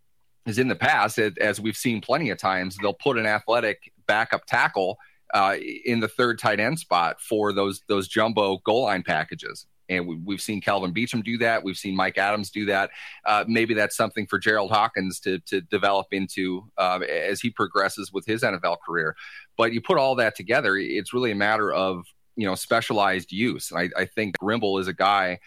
[0.44, 4.44] is in the past, as we've seen plenty of times, they'll put an athletic backup
[4.44, 4.98] tackle
[5.34, 9.66] uh, in the third tight end spot for those those jumbo goal line packages.
[9.88, 11.64] And we, have seen Kelvin Beachum do that.
[11.64, 12.90] We've seen Mike Adams do that.
[13.26, 18.12] Uh, maybe that's something for Gerald Hawkins to, to develop into uh, as he progresses
[18.12, 19.16] with his NFL career.
[19.56, 22.04] But you put all that together, it's really a matter of
[22.36, 23.72] you know specialized use.
[23.72, 25.40] And I, I think Grimble is a guy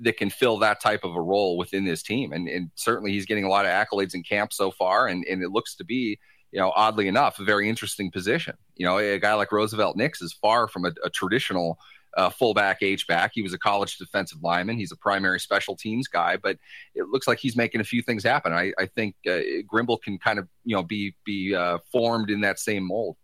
[0.00, 2.32] that can fill that type of a role within this team.
[2.32, 5.42] And, and certainly he's getting a lot of accolades in camp so far, and, and
[5.42, 6.18] it looks to be,
[6.52, 8.54] you know, oddly enough, a very interesting position.
[8.76, 11.78] You know, a guy like Roosevelt Nix is far from a, a traditional
[12.16, 13.32] uh, fullback H back.
[13.34, 14.78] He was a college defensive lineman.
[14.78, 16.56] He's a primary special teams guy, but
[16.94, 18.52] it looks like he's making a few things happen.
[18.52, 22.40] I, I think uh, Grimble can kind of you know be be uh, formed in
[22.42, 23.16] that same mold.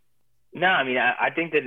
[0.53, 1.63] No, I mean I, I think that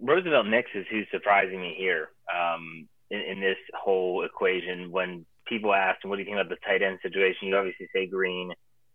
[0.00, 2.08] Roosevelt Nix is who's surprising me here.
[2.34, 4.90] Um, in, in this whole equation.
[4.90, 8.06] When people ask, "What do you think about the tight end situation?" You obviously say
[8.06, 8.52] Green,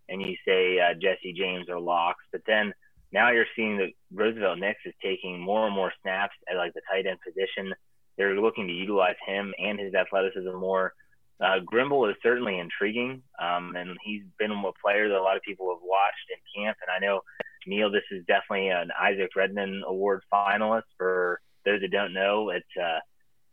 [0.10, 2.74] and you say uh, Jesse James or locks, but then
[3.12, 6.82] now you're seeing that Roosevelt Nix is taking more and more snaps at like the
[6.92, 7.74] tight end position.
[8.18, 10.94] They're looking to utilize him and his athleticism more.
[11.42, 15.42] Uh, Grimble is certainly intriguing, um, and he's been a player that a lot of
[15.42, 16.78] people have watched in camp.
[16.82, 17.22] And I know
[17.66, 20.84] Neal, this is definitely an Isaac Redman Award finalist.
[20.98, 23.00] For those that don't know, it's uh,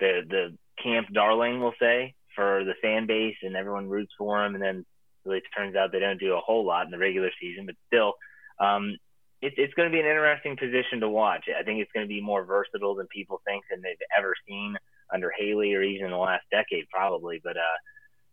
[0.00, 4.54] the the camp darling, we'll say, for the fan base, and everyone roots for him.
[4.54, 4.84] And then
[5.26, 8.14] really turns out they don't do a whole lot in the regular season, but still,
[8.60, 8.96] um,
[9.42, 11.44] it, it's going to be an interesting position to watch.
[11.52, 14.76] I think it's going to be more versatile than people think than they've ever seen
[15.12, 17.40] under Haley or even in the last decade, probably.
[17.42, 17.78] But uh,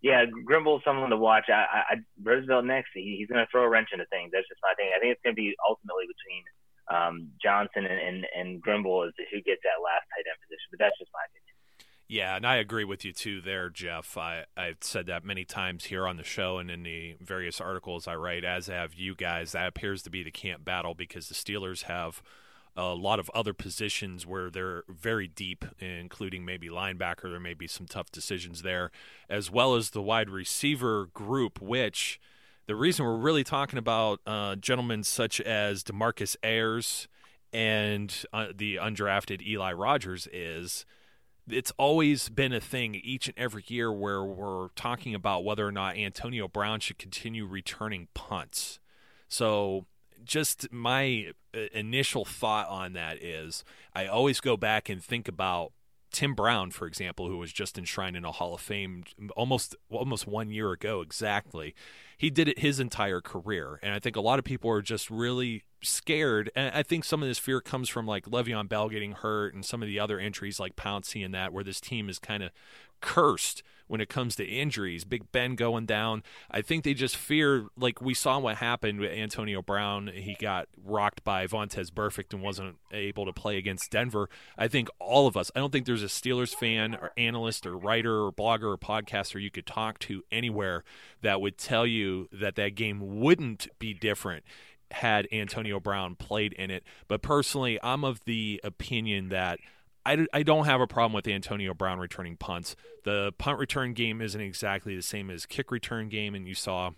[0.01, 1.47] yeah, Grimble's someone to watch.
[1.49, 4.31] I, I, Roosevelt Nix, he, he's going to throw a wrench into things.
[4.31, 4.91] That's just my thing.
[4.95, 6.43] I think it's going to be ultimately between
[6.87, 10.67] um, Johnson and, and, and Grimble as to who gets that last tight end position.
[10.71, 11.42] But that's just my opinion.
[12.07, 14.17] Yeah, and I agree with you too there, Jeff.
[14.17, 18.07] I, I've said that many times here on the show and in the various articles
[18.07, 19.53] I write, as have you guys.
[19.53, 22.21] That appears to be the camp battle because the Steelers have
[22.75, 27.23] a lot of other positions where they're very deep, including maybe linebacker.
[27.23, 28.91] There may be some tough decisions there,
[29.29, 32.19] as well as the wide receiver group, which
[32.65, 37.07] the reason we're really talking about uh, gentlemen such as Demarcus Ayers
[37.53, 40.85] and uh, the undrafted Eli Rogers is–
[41.49, 45.71] it's always been a thing each and every year where we're talking about whether or
[45.71, 48.79] not Antonio Brown should continue returning punts.
[49.27, 49.85] So,
[50.23, 55.73] just my uh, initial thought on that is I always go back and think about
[56.13, 59.03] Tim Brown, for example, who was just enshrined in a Hall of Fame
[59.35, 61.75] almost almost one year ago exactly.
[62.23, 65.09] He did it his entire career, and I think a lot of people are just
[65.09, 66.49] really scared.
[66.55, 69.65] And I think some of this fear comes from like Le'Veon Bell getting hurt and
[69.65, 72.51] some of the other injuries like Pouncey and that, where this team is kind of
[73.01, 75.03] cursed when it comes to injuries.
[75.03, 76.23] Big Ben going down.
[76.49, 80.11] I think they just fear, like we saw what happened with Antonio Brown.
[80.13, 84.29] He got rocked by Vontaze Burfict and wasn't able to play against Denver.
[84.57, 87.77] I think all of us, I don't think there's a Steelers fan or analyst or
[87.77, 90.83] writer or blogger or podcaster you could talk to anywhere
[91.21, 94.43] that would tell you that that game wouldn't be different
[94.91, 96.83] had Antonio Brown played in it.
[97.07, 99.59] But personally, I'm of the opinion that
[100.05, 102.75] I, I don't have a problem with Antonio Brown returning punts.
[103.03, 106.91] The punt return game isn't exactly the same as kick return game, and you saw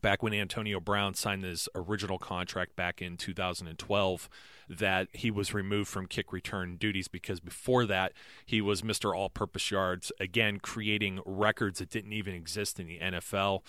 [0.00, 4.28] back when Antonio Brown signed his original contract back in 2012
[4.68, 8.12] that he was removed from kick return duties because before that
[8.46, 9.14] he was Mr.
[9.14, 13.62] All Purpose Yards, again creating records that didn't even exist in the NFL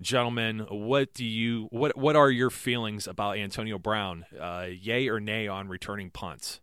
[0.00, 4.26] gentlemen, what do you what what are your feelings about Antonio Brown?
[4.38, 6.60] Uh, yay or nay on returning punts?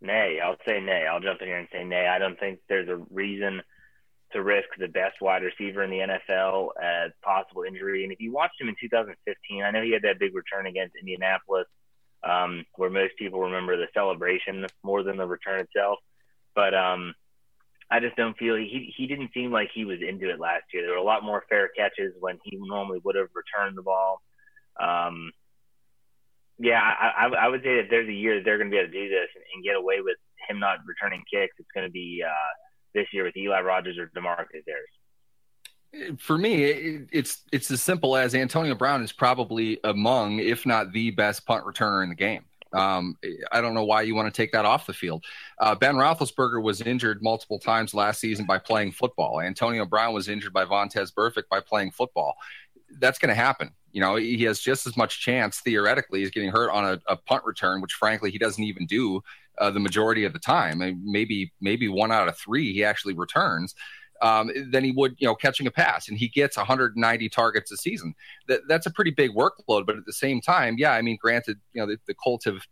[0.00, 1.06] Nay, I'll say nay.
[1.10, 2.06] I'll jump in here and say nay.
[2.06, 3.62] I don't think there's a reason
[4.32, 8.02] to risk the best wide receiver in the NFL as possible injury.
[8.04, 10.96] And if you watched him in 2015, I know he had that big return against
[11.00, 11.66] Indianapolis,
[12.22, 15.98] um, where most people remember the celebration more than the return itself.
[16.54, 17.14] But um,
[17.90, 20.82] I just don't feel he he didn't seem like he was into it last year.
[20.82, 24.22] There were a lot more fair catches when he normally would have returned the ball.
[24.80, 25.32] Um,
[26.58, 28.90] yeah, I, I, would say that there's a year that they're going to be able
[28.90, 30.16] to do this and, and get away with
[30.48, 31.54] him not returning kicks.
[31.58, 32.52] It's going to be uh,
[32.94, 36.18] this year with Eli Rogers or Demarcus Ayers.
[36.18, 40.92] For me, it, it's it's as simple as Antonio Brown is probably among, if not
[40.92, 42.44] the best punt returner in the game.
[42.72, 43.16] Um,
[43.52, 45.24] I don't know why you want to take that off the field.
[45.58, 49.40] Uh, ben Roethlisberger was injured multiple times last season by playing football.
[49.40, 52.36] Antonio Brown was injured by Vontaze Burfict by playing football.
[52.98, 53.70] That's going to happen.
[53.92, 56.20] You know, he has just as much chance theoretically.
[56.20, 59.22] He's getting hurt on a, a punt return, which frankly he doesn't even do
[59.58, 60.82] uh, the majority of the time.
[61.02, 63.74] Maybe maybe one out of three he actually returns
[64.22, 66.08] um, than he would, you know, catching a pass.
[66.08, 68.14] And he gets 190 targets a season.
[68.48, 69.86] That, that's a pretty big workload.
[69.86, 72.62] But at the same time, yeah, I mean, granted, you know, the, the Colts have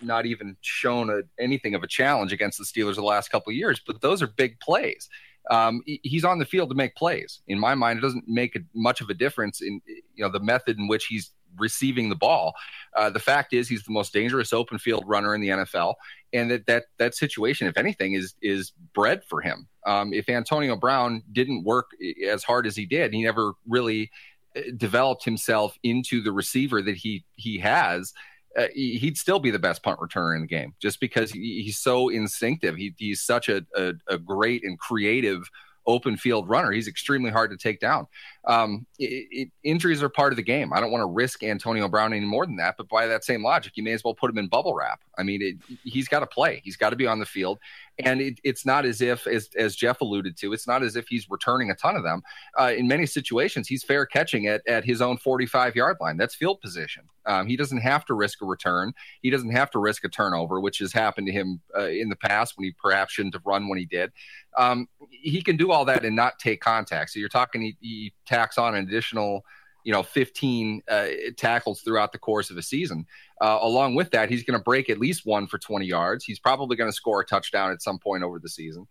[0.00, 3.56] not even shown a, anything of a challenge against the Steelers the last couple of
[3.56, 3.80] years.
[3.86, 5.08] But those are big plays.
[5.50, 7.40] Um, he's on the field to make plays.
[7.48, 10.78] In my mind, it doesn't make much of a difference in you know the method
[10.78, 12.54] in which he's receiving the ball.
[12.96, 15.94] Uh, the fact is, he's the most dangerous open field runner in the NFL,
[16.32, 19.68] and that that that situation, if anything, is is bred for him.
[19.86, 21.90] Um, if Antonio Brown didn't work
[22.28, 24.10] as hard as he did, he never really
[24.56, 28.12] uh, developed himself into the receiver that he he has.
[28.58, 31.78] Uh, he'd still be the best punt returner in the game just because he, he's
[31.78, 32.76] so instinctive.
[32.76, 35.48] He, he's such a, a, a great and creative
[35.86, 36.70] open field runner.
[36.70, 38.06] He's extremely hard to take down.
[38.46, 40.72] Um, it, it, injuries are part of the game.
[40.72, 42.76] I don't want to risk Antonio Brown any more than that.
[42.76, 45.00] But by that same logic, you may as well put him in bubble wrap.
[45.18, 46.60] I mean, it, he's got to play.
[46.64, 47.58] He's got to be on the field.
[47.98, 51.28] And it's not as if, as, as Jeff alluded to, it's not as if he's
[51.28, 52.22] returning a ton of them.
[52.58, 56.16] Uh, in many situations, he's fair catching at, at his own 45 yard line.
[56.16, 57.04] That's field position.
[57.26, 58.94] Um, he doesn't have to risk a return.
[59.20, 62.16] He doesn't have to risk a turnover, which has happened to him uh, in the
[62.16, 64.10] past when he perhaps shouldn't have run when he did.
[64.56, 67.10] Um, he can do all that and not take contact.
[67.10, 69.44] So you're talking, he, he tacks on an additional
[69.84, 71.06] you know 15 uh,
[71.36, 73.06] tackles throughout the course of a season.
[73.40, 76.24] Uh, along with that he's going to break at least one for 20 yards.
[76.24, 78.86] He's probably going to score a touchdown at some point over the season.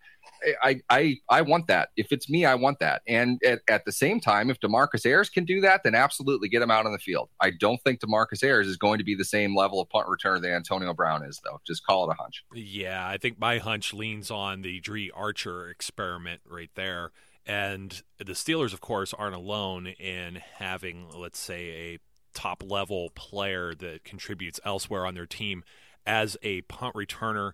[0.61, 1.89] I, I i want that.
[1.95, 3.01] If it's me i want that.
[3.07, 6.61] And at, at the same time if demarcus ayers can do that then absolutely get
[6.61, 7.29] him out on the field.
[7.39, 10.41] I don't think demarcus ayers is going to be the same level of punt returner
[10.41, 11.61] that antonio brown is though.
[11.65, 12.43] Just call it a hunch.
[12.53, 17.11] Yeah i think my hunch leans on the Dri archer experiment right there
[17.45, 21.99] and the Steelers, of course, aren't alone in having, let's say, a
[22.33, 25.63] top level player that contributes elsewhere on their team
[26.05, 27.51] as a punt returner.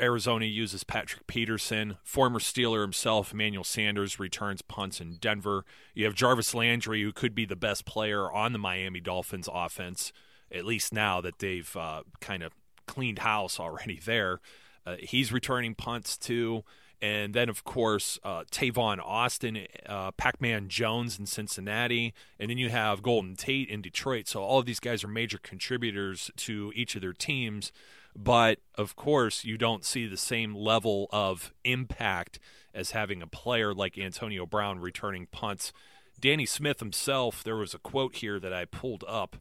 [0.00, 1.98] Arizona uses Patrick Peterson.
[2.02, 5.64] Former Steeler himself, Emmanuel Sanders, returns punts in Denver.
[5.94, 10.12] You have Jarvis Landry, who could be the best player on the Miami Dolphins offense,
[10.50, 12.52] at least now that they've uh, kind of
[12.86, 14.40] cleaned house already there.
[14.84, 16.64] Uh, he's returning punts too.
[17.00, 22.12] And then, of course, uh, Tavon Austin, uh, Pac Man Jones in Cincinnati.
[22.40, 24.26] And then you have Golden Tate in Detroit.
[24.26, 27.70] So all of these guys are major contributors to each of their teams.
[28.16, 32.40] But of course, you don't see the same level of impact
[32.74, 35.72] as having a player like Antonio Brown returning punts.
[36.20, 39.36] Danny Smith himself, there was a quote here that I pulled up,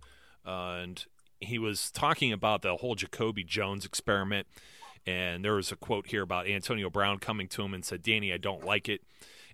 [0.46, 1.06] uh, and
[1.40, 4.48] he was talking about the whole Jacoby Jones experiment
[5.08, 8.34] and there was a quote here about Antonio Brown coming to him and said, Danny,
[8.34, 9.02] I don't like it.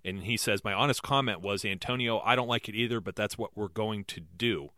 [0.04, 3.38] And he says, My honest comment was, Antonio, I don't like it either, but that's
[3.38, 4.70] what we're going to do.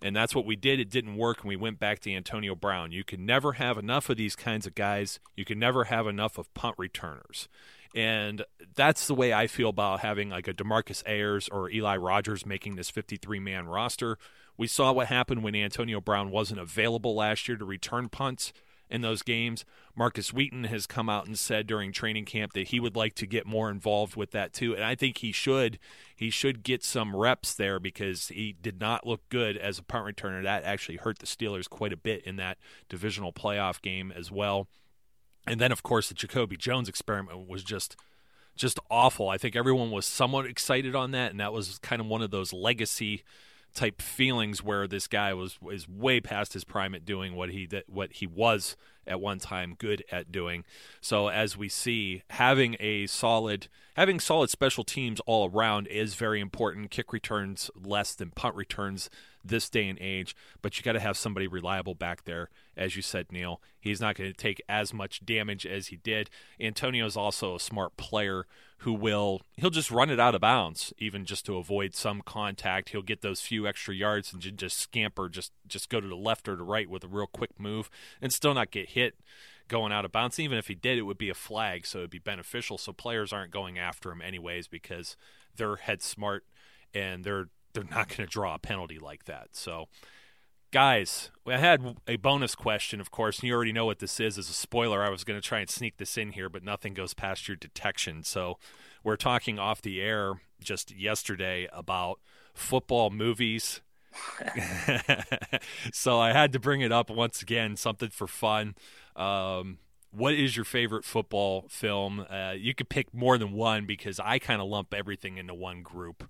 [0.00, 0.80] And that's what we did.
[0.80, 2.90] It didn't work, and we went back to Antonio Brown.
[2.90, 5.20] You can never have enough of these kinds of guys.
[5.36, 7.48] You can never have enough of punt returners.
[7.94, 8.44] And
[8.74, 12.76] that's the way I feel about having like a Demarcus Ayers or Eli Rogers making
[12.76, 14.18] this 53 man roster.
[14.56, 18.52] We saw what happened when Antonio Brown wasn't available last year to return punts
[18.90, 19.64] in those games.
[19.96, 23.26] Markus Wheaton has come out and said during training camp that he would like to
[23.26, 25.78] get more involved with that too, and I think he should.
[26.14, 30.06] He should get some reps there because he did not look good as a punt
[30.06, 30.42] returner.
[30.42, 32.58] That actually hurt the Steelers quite a bit in that
[32.88, 34.68] divisional playoff game as well.
[35.46, 37.96] And then, of course, the Jacoby Jones experiment was just
[38.56, 39.28] just awful.
[39.28, 42.30] I think everyone was somewhat excited on that, and that was kind of one of
[42.30, 43.24] those legacy
[43.74, 47.66] type feelings where this guy was is way past his prime at doing what he
[47.66, 50.64] did, what he was at one time good at doing.
[51.00, 56.40] So as we see, having a solid having solid special teams all around is very
[56.40, 56.90] important.
[56.90, 59.10] Kick returns less than punt returns
[59.44, 62.48] this day and age, but you got to have somebody reliable back there.
[62.76, 66.30] As you said, Neal, he's not going to take as much damage as he did.
[66.58, 68.46] Antonio is also a smart player
[68.78, 72.90] who will he'll just run it out of bounds, even just to avoid some contact.
[72.90, 76.48] He'll get those few extra yards and just scamper, just just go to the left
[76.48, 77.90] or the right with a real quick move,
[78.20, 79.14] and still not get hit
[79.68, 80.38] going out of bounds.
[80.38, 82.76] Even if he did, it would be a flag, so it'd be beneficial.
[82.76, 85.16] So players aren't going after him anyways because
[85.56, 86.44] they're head smart
[86.92, 89.48] and they're they're not going to draw a penalty like that.
[89.52, 89.88] So,
[90.70, 94.38] guys, I had a bonus question, of course, and you already know what this is.
[94.38, 96.94] As a spoiler, I was going to try and sneak this in here, but nothing
[96.94, 98.22] goes past your detection.
[98.22, 98.58] So,
[99.02, 102.18] we're talking off the air just yesterday about
[102.54, 103.82] football movies.
[105.92, 108.74] so I had to bring it up once again, something for fun.
[109.16, 109.78] Um,
[110.10, 112.24] what is your favorite football film?
[112.30, 115.82] Uh, you could pick more than one because I kind of lump everything into one
[115.82, 116.28] group.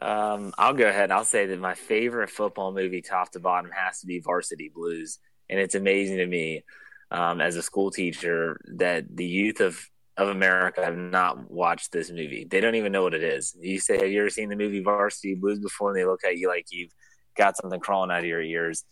[0.00, 1.04] Um, I'll go ahead.
[1.04, 4.70] and I'll say that my favorite football movie, top to bottom, has to be Varsity
[4.74, 5.18] Blues,
[5.48, 6.64] and it's amazing to me
[7.10, 12.08] um, as a school teacher that the youth of of America have not watched this
[12.08, 12.46] movie.
[12.48, 13.56] They don't even know what it is.
[13.60, 16.36] You say, "Have you ever seen the movie Varsity Blues before?" And they look at
[16.36, 16.92] you like you've
[17.36, 18.84] got something crawling out of your ears.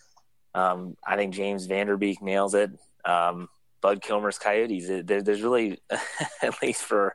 [0.54, 2.70] Um, I think James Van Der Beek nails it.
[3.04, 3.48] Um,
[3.80, 4.88] Bud Kilmer's Coyotes.
[5.04, 5.78] There, there's really,
[6.42, 7.14] at least for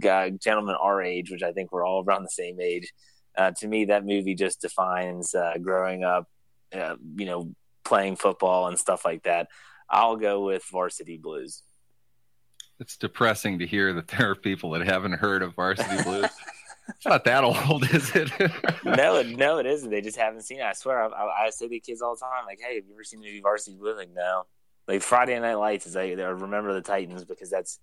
[0.00, 2.92] gentlemen our age, which I think we're all around the same age,
[3.36, 6.28] uh, to me that movie just defines uh, growing up,
[6.74, 7.52] uh, you know,
[7.84, 9.48] playing football and stuff like that.
[9.90, 11.62] I'll go with Varsity Blues.
[12.80, 16.30] It's depressing to hear that there are people that haven't heard of Varsity Blues.
[16.88, 18.30] it's not that old, is it?
[18.84, 19.90] no, no, it isn't.
[19.90, 20.64] They just haven't seen it.
[20.64, 22.94] I swear, I, I, I say to kids all the time, like, "Hey, have you
[22.94, 24.44] ever seen the movie Varsity Blues?" Like, no.
[24.86, 27.78] Like Friday Night Lights is like, remember the Titans because that's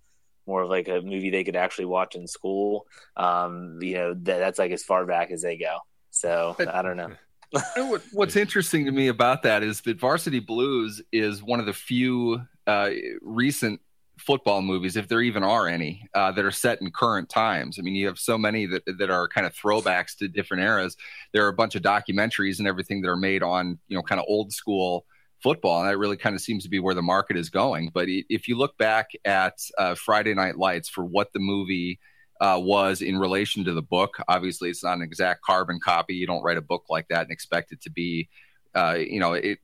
[0.46, 2.86] more of like a movie they could actually watch in school.
[3.16, 5.78] Um, you know, that, that's like as far back as they go.
[6.10, 7.12] So I don't know.
[8.12, 12.40] What's interesting to me about that is that Varsity Blues is one of the few
[12.66, 12.90] uh,
[13.20, 13.80] recent
[14.18, 17.78] football movies, if there even are any, uh, that are set in current times.
[17.78, 20.96] I mean, you have so many that that are kind of throwbacks to different eras.
[21.32, 24.20] There are a bunch of documentaries and everything that are made on you know kind
[24.20, 25.04] of old school
[25.42, 27.90] football, and that really kind of seems to be where the market is going.
[27.92, 31.98] But if you look back at uh, Friday Night Lights for what the movie
[32.40, 36.14] uh, was in relation to the book, obviously it's not an exact carbon copy.
[36.14, 38.28] You don't write a book like that and expect it to be,
[38.74, 39.58] uh, you know, it.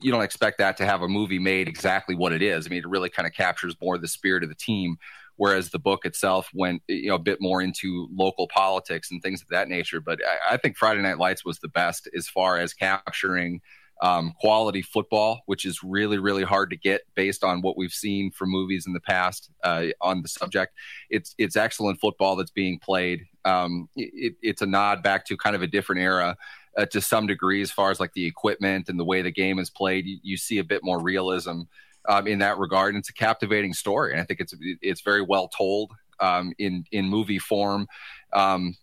[0.00, 2.66] You don't expect that to have a movie made exactly what it is.
[2.66, 4.96] I mean, it really kind of captures more the spirit of the team,
[5.34, 9.42] whereas the book itself went, you know, a bit more into local politics and things
[9.42, 10.00] of that nature.
[10.00, 13.60] But I, I think Friday Night Lights was the best as far as capturing
[14.00, 18.30] um, quality football, which is really, really hard to get based on what we've seen
[18.30, 20.74] from movies in the past uh, on the subject.
[21.10, 23.26] It's it's excellent football that's being played.
[23.44, 26.36] Um, it, it's a nod back to kind of a different era.
[26.76, 29.58] Uh, to some degree, as far as like the equipment and the way the game
[29.58, 31.62] is played, you, you see a bit more realism
[32.08, 32.94] um, in that regard.
[32.94, 35.90] And it's a captivating story, and I think it's it's very well told
[36.20, 37.88] um, in in movie form.
[38.32, 38.76] Um,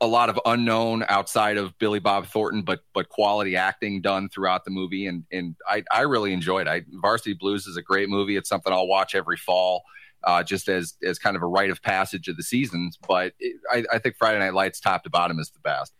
[0.00, 4.64] a lot of unknown outside of Billy Bob Thornton, but but quality acting done throughout
[4.64, 6.66] the movie, and and I, I really enjoyed.
[6.66, 6.70] it.
[6.70, 8.36] I, Varsity Blues is a great movie.
[8.36, 9.84] It's something I'll watch every fall,
[10.24, 12.98] uh, just as as kind of a rite of passage of the seasons.
[13.06, 15.92] But it, I, I think Friday Night Lights, top to bottom, is the best.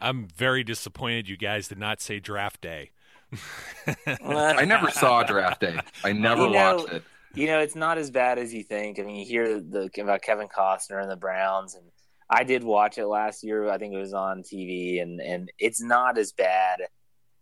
[0.00, 2.90] I'm very disappointed you guys did not say Draft Day.
[4.06, 5.78] I never saw Draft Day.
[6.04, 7.04] I never you know, watched it.
[7.34, 8.98] You know, it's not as bad as you think.
[8.98, 11.84] I mean, you hear the about Kevin Costner and the Browns and
[12.30, 13.68] I did watch it last year.
[13.68, 16.80] I think it was on TV, and and it's not as bad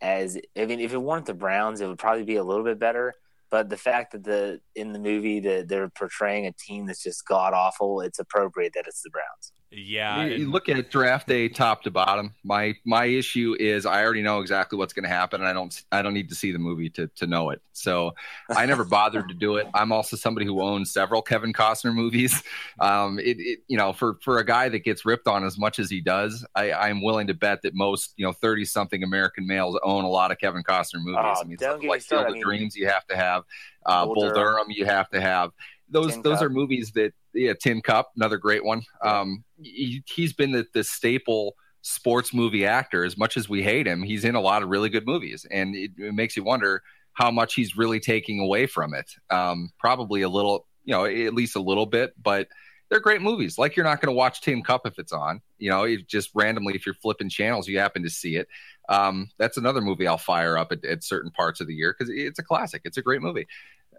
[0.01, 2.79] as I mean, if it weren't the Browns, it would probably be a little bit
[2.79, 3.15] better.
[3.51, 7.27] But the fact that the in the movie that they're portraying a team that's just
[7.27, 9.53] god awful, it's appropriate that it's the Browns.
[9.71, 12.35] Yeah, you, you look at draft day top to bottom.
[12.43, 15.83] My my issue is I already know exactly what's going to happen, and I don't
[15.93, 17.61] I don't need to see the movie to to know it.
[17.73, 18.15] So
[18.49, 19.67] I never bothered to do it.
[19.75, 22.43] I'm also somebody who owns several Kevin Costner movies.
[22.81, 25.79] Um, it, it you know for for a guy that gets ripped on as much
[25.81, 29.47] as he does, I I'm willing to bet that most you know 30 something American
[29.47, 31.19] males own a lot of Kevin Costner movies.
[31.19, 32.03] Oh, I mean, like me started.
[32.03, 33.45] Field I mean, Dreams, you have to have
[33.85, 34.33] uh, Bull.
[34.33, 35.51] Durham, you have to have
[35.91, 36.47] those Tin those Cup.
[36.47, 38.83] are movies that yeah tin cup another great one.
[39.03, 43.05] Um he, he's been the, the staple sports movie actor.
[43.05, 45.75] As much as we hate him he's in a lot of really good movies and
[45.75, 46.83] it, it makes you wonder
[47.13, 49.11] how much he's really taking away from it.
[49.31, 52.49] Um probably a little you know at least a little bit but
[52.91, 53.59] they're great movies.
[53.59, 55.43] Like you're not going to watch tin cup if it's on.
[55.59, 58.49] You know just randomly if you're flipping channels you happen to see it.
[58.89, 62.13] Um that's another movie i'll fire up at, at certain parts of the year because
[62.15, 62.83] it's a classic.
[62.85, 63.47] It's a great movie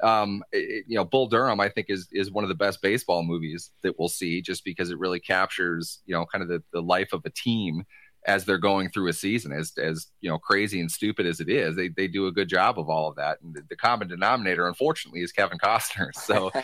[0.02, 3.24] um, it- you know, Bull Durham, I think is is one of the best baseball
[3.24, 6.82] movies that we'll see, just because it really captures, you know, kind of the, the
[6.82, 7.84] life of a team
[8.26, 9.52] as they're going through a season.
[9.52, 12.50] As as you know, crazy and stupid as it is, they they do a good
[12.50, 13.40] job of all of that.
[13.42, 16.10] And the, the common denominator, unfortunately, is Kevin Costner.
[16.16, 16.62] So uh,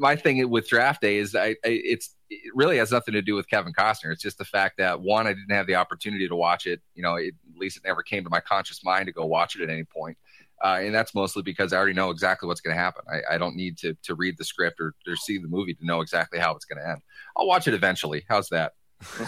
[0.00, 3.34] my thing with Draft Day is, I, I it's it really has nothing to do
[3.34, 4.12] with Kevin Costner.
[4.12, 6.80] It's just the fact that one, I didn't have the opportunity to watch it.
[6.94, 9.56] You know, it, at least it never came to my conscious mind to go watch
[9.56, 10.18] it at any point.
[10.64, 13.02] Uh, and that's mostly because I already know exactly what's going to happen.
[13.10, 15.86] I, I don't need to to read the script or, or see the movie to
[15.86, 17.00] know exactly how it's going to end.
[17.36, 18.24] I'll watch it eventually.
[18.28, 18.72] How's that?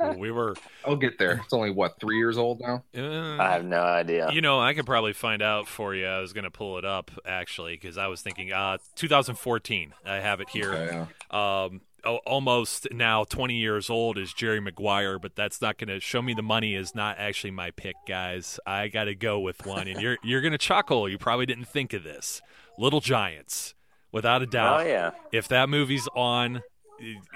[0.00, 0.54] Well, we were.
[0.84, 1.40] I'll get there.
[1.44, 2.84] It's only what three years old now.
[2.96, 4.30] Uh, I have no idea.
[4.32, 6.06] You know, I could probably find out for you.
[6.06, 9.92] I was going to pull it up actually because I was thinking uh, 2014.
[10.04, 10.72] I have it here.
[10.72, 11.70] Okay, Um, al-
[12.04, 16.34] almost now 20 years old is Jerry Maguire, but that's not going to show me
[16.34, 18.60] the money is not actually my pick, guys.
[18.66, 21.08] I got to go with one, and you're you're going to chuckle.
[21.08, 22.40] You probably didn't think of this.
[22.78, 23.74] Little Giants,
[24.12, 24.80] without a oh, doubt.
[24.80, 25.10] Oh yeah.
[25.32, 26.62] If that movie's on,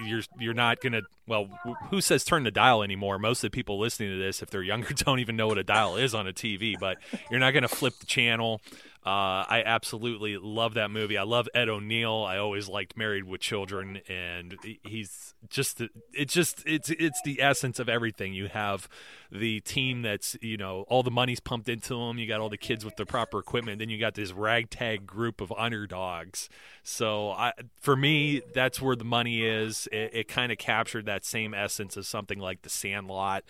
[0.05, 1.03] you're you're not gonna.
[1.27, 1.49] Well,
[1.91, 3.19] who says turn the dial anymore?
[3.19, 5.65] Most of the people listening to this, if they're younger, don't even know what a
[5.65, 6.79] dial is on a TV.
[6.79, 6.99] But
[7.31, 8.61] you're not gonna flip the channel.
[9.05, 11.19] Uh, I absolutely love that movie.
[11.19, 12.25] I love Ed O'Neill.
[12.25, 15.83] I always liked Married with Children, and he's just
[16.13, 18.33] it's just it's it's the essence of everything.
[18.33, 18.89] You have
[19.33, 22.19] the team that's you know all the money's pumped into them.
[22.19, 23.81] You got all the kids with the proper equipment.
[23.81, 26.49] Then you got this ragtag group of underdogs.
[26.85, 29.89] So I, for me, that's where the money is.
[29.91, 33.43] It, it kind of captured that same essence of something like The Sandlot.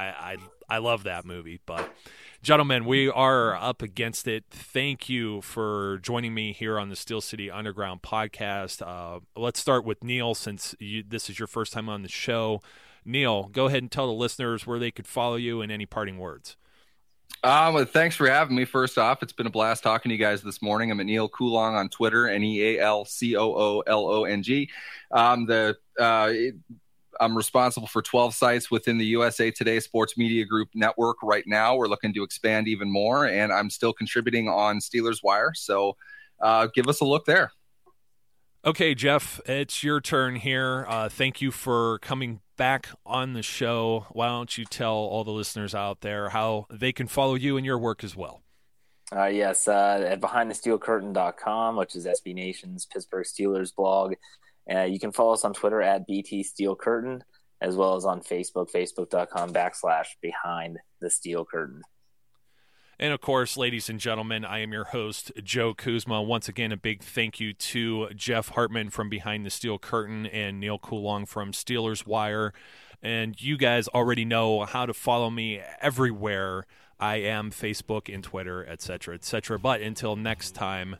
[0.00, 0.36] I, I
[0.76, 1.92] I love that movie, but
[2.42, 4.44] gentlemen, we are up against it.
[4.50, 8.80] Thank you for joining me here on the Steel City Underground podcast.
[8.80, 12.62] Uh, let's start with Neal, since you, this is your first time on the show.
[13.04, 16.18] Neal, go ahead and tell the listeners where they could follow you and any parting
[16.18, 16.56] words.
[17.42, 18.64] Um, well, thanks for having me.
[18.64, 20.90] First off, it's been a blast talking to you guys this morning.
[20.90, 24.24] I'm at Neal Coolong on Twitter, N E A L C O O L O
[24.24, 24.68] N G.
[25.10, 26.54] Um, the uh, it,
[27.18, 31.76] I'm responsible for 12 sites within the USA Today Sports Media Group network right now.
[31.76, 35.52] We're looking to expand even more, and I'm still contributing on Steelers Wire.
[35.54, 35.96] So
[36.40, 37.52] uh, give us a look there.
[38.64, 40.84] Okay, Jeff, it's your turn here.
[40.86, 44.06] Uh, thank you for coming back on the show.
[44.10, 47.64] Why don't you tell all the listeners out there how they can follow you and
[47.64, 48.42] your work as well?
[49.16, 54.14] Uh, yes, uh, at BehindTheSteelCurtain.com, which is SB Nation's Pittsburgh Steelers blog.
[54.68, 57.22] Uh, you can follow us on Twitter at BT Steel Curtain,
[57.60, 61.82] as well as on Facebook, facebook.com backslash behind the steel curtain.
[62.98, 66.20] And of course, ladies and gentlemen, I am your host, Joe Kuzma.
[66.20, 70.60] Once again, a big thank you to Jeff Hartman from Behind the Steel Curtain and
[70.60, 72.52] Neal Coolong from Steelers Wire.
[73.02, 76.66] And you guys already know how to follow me everywhere.
[76.98, 79.58] I am Facebook and Twitter, etc., etc.
[79.58, 80.96] But until next time,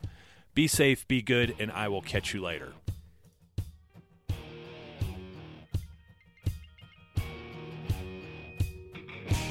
[0.55, 2.73] be safe, be good, and I will catch you later.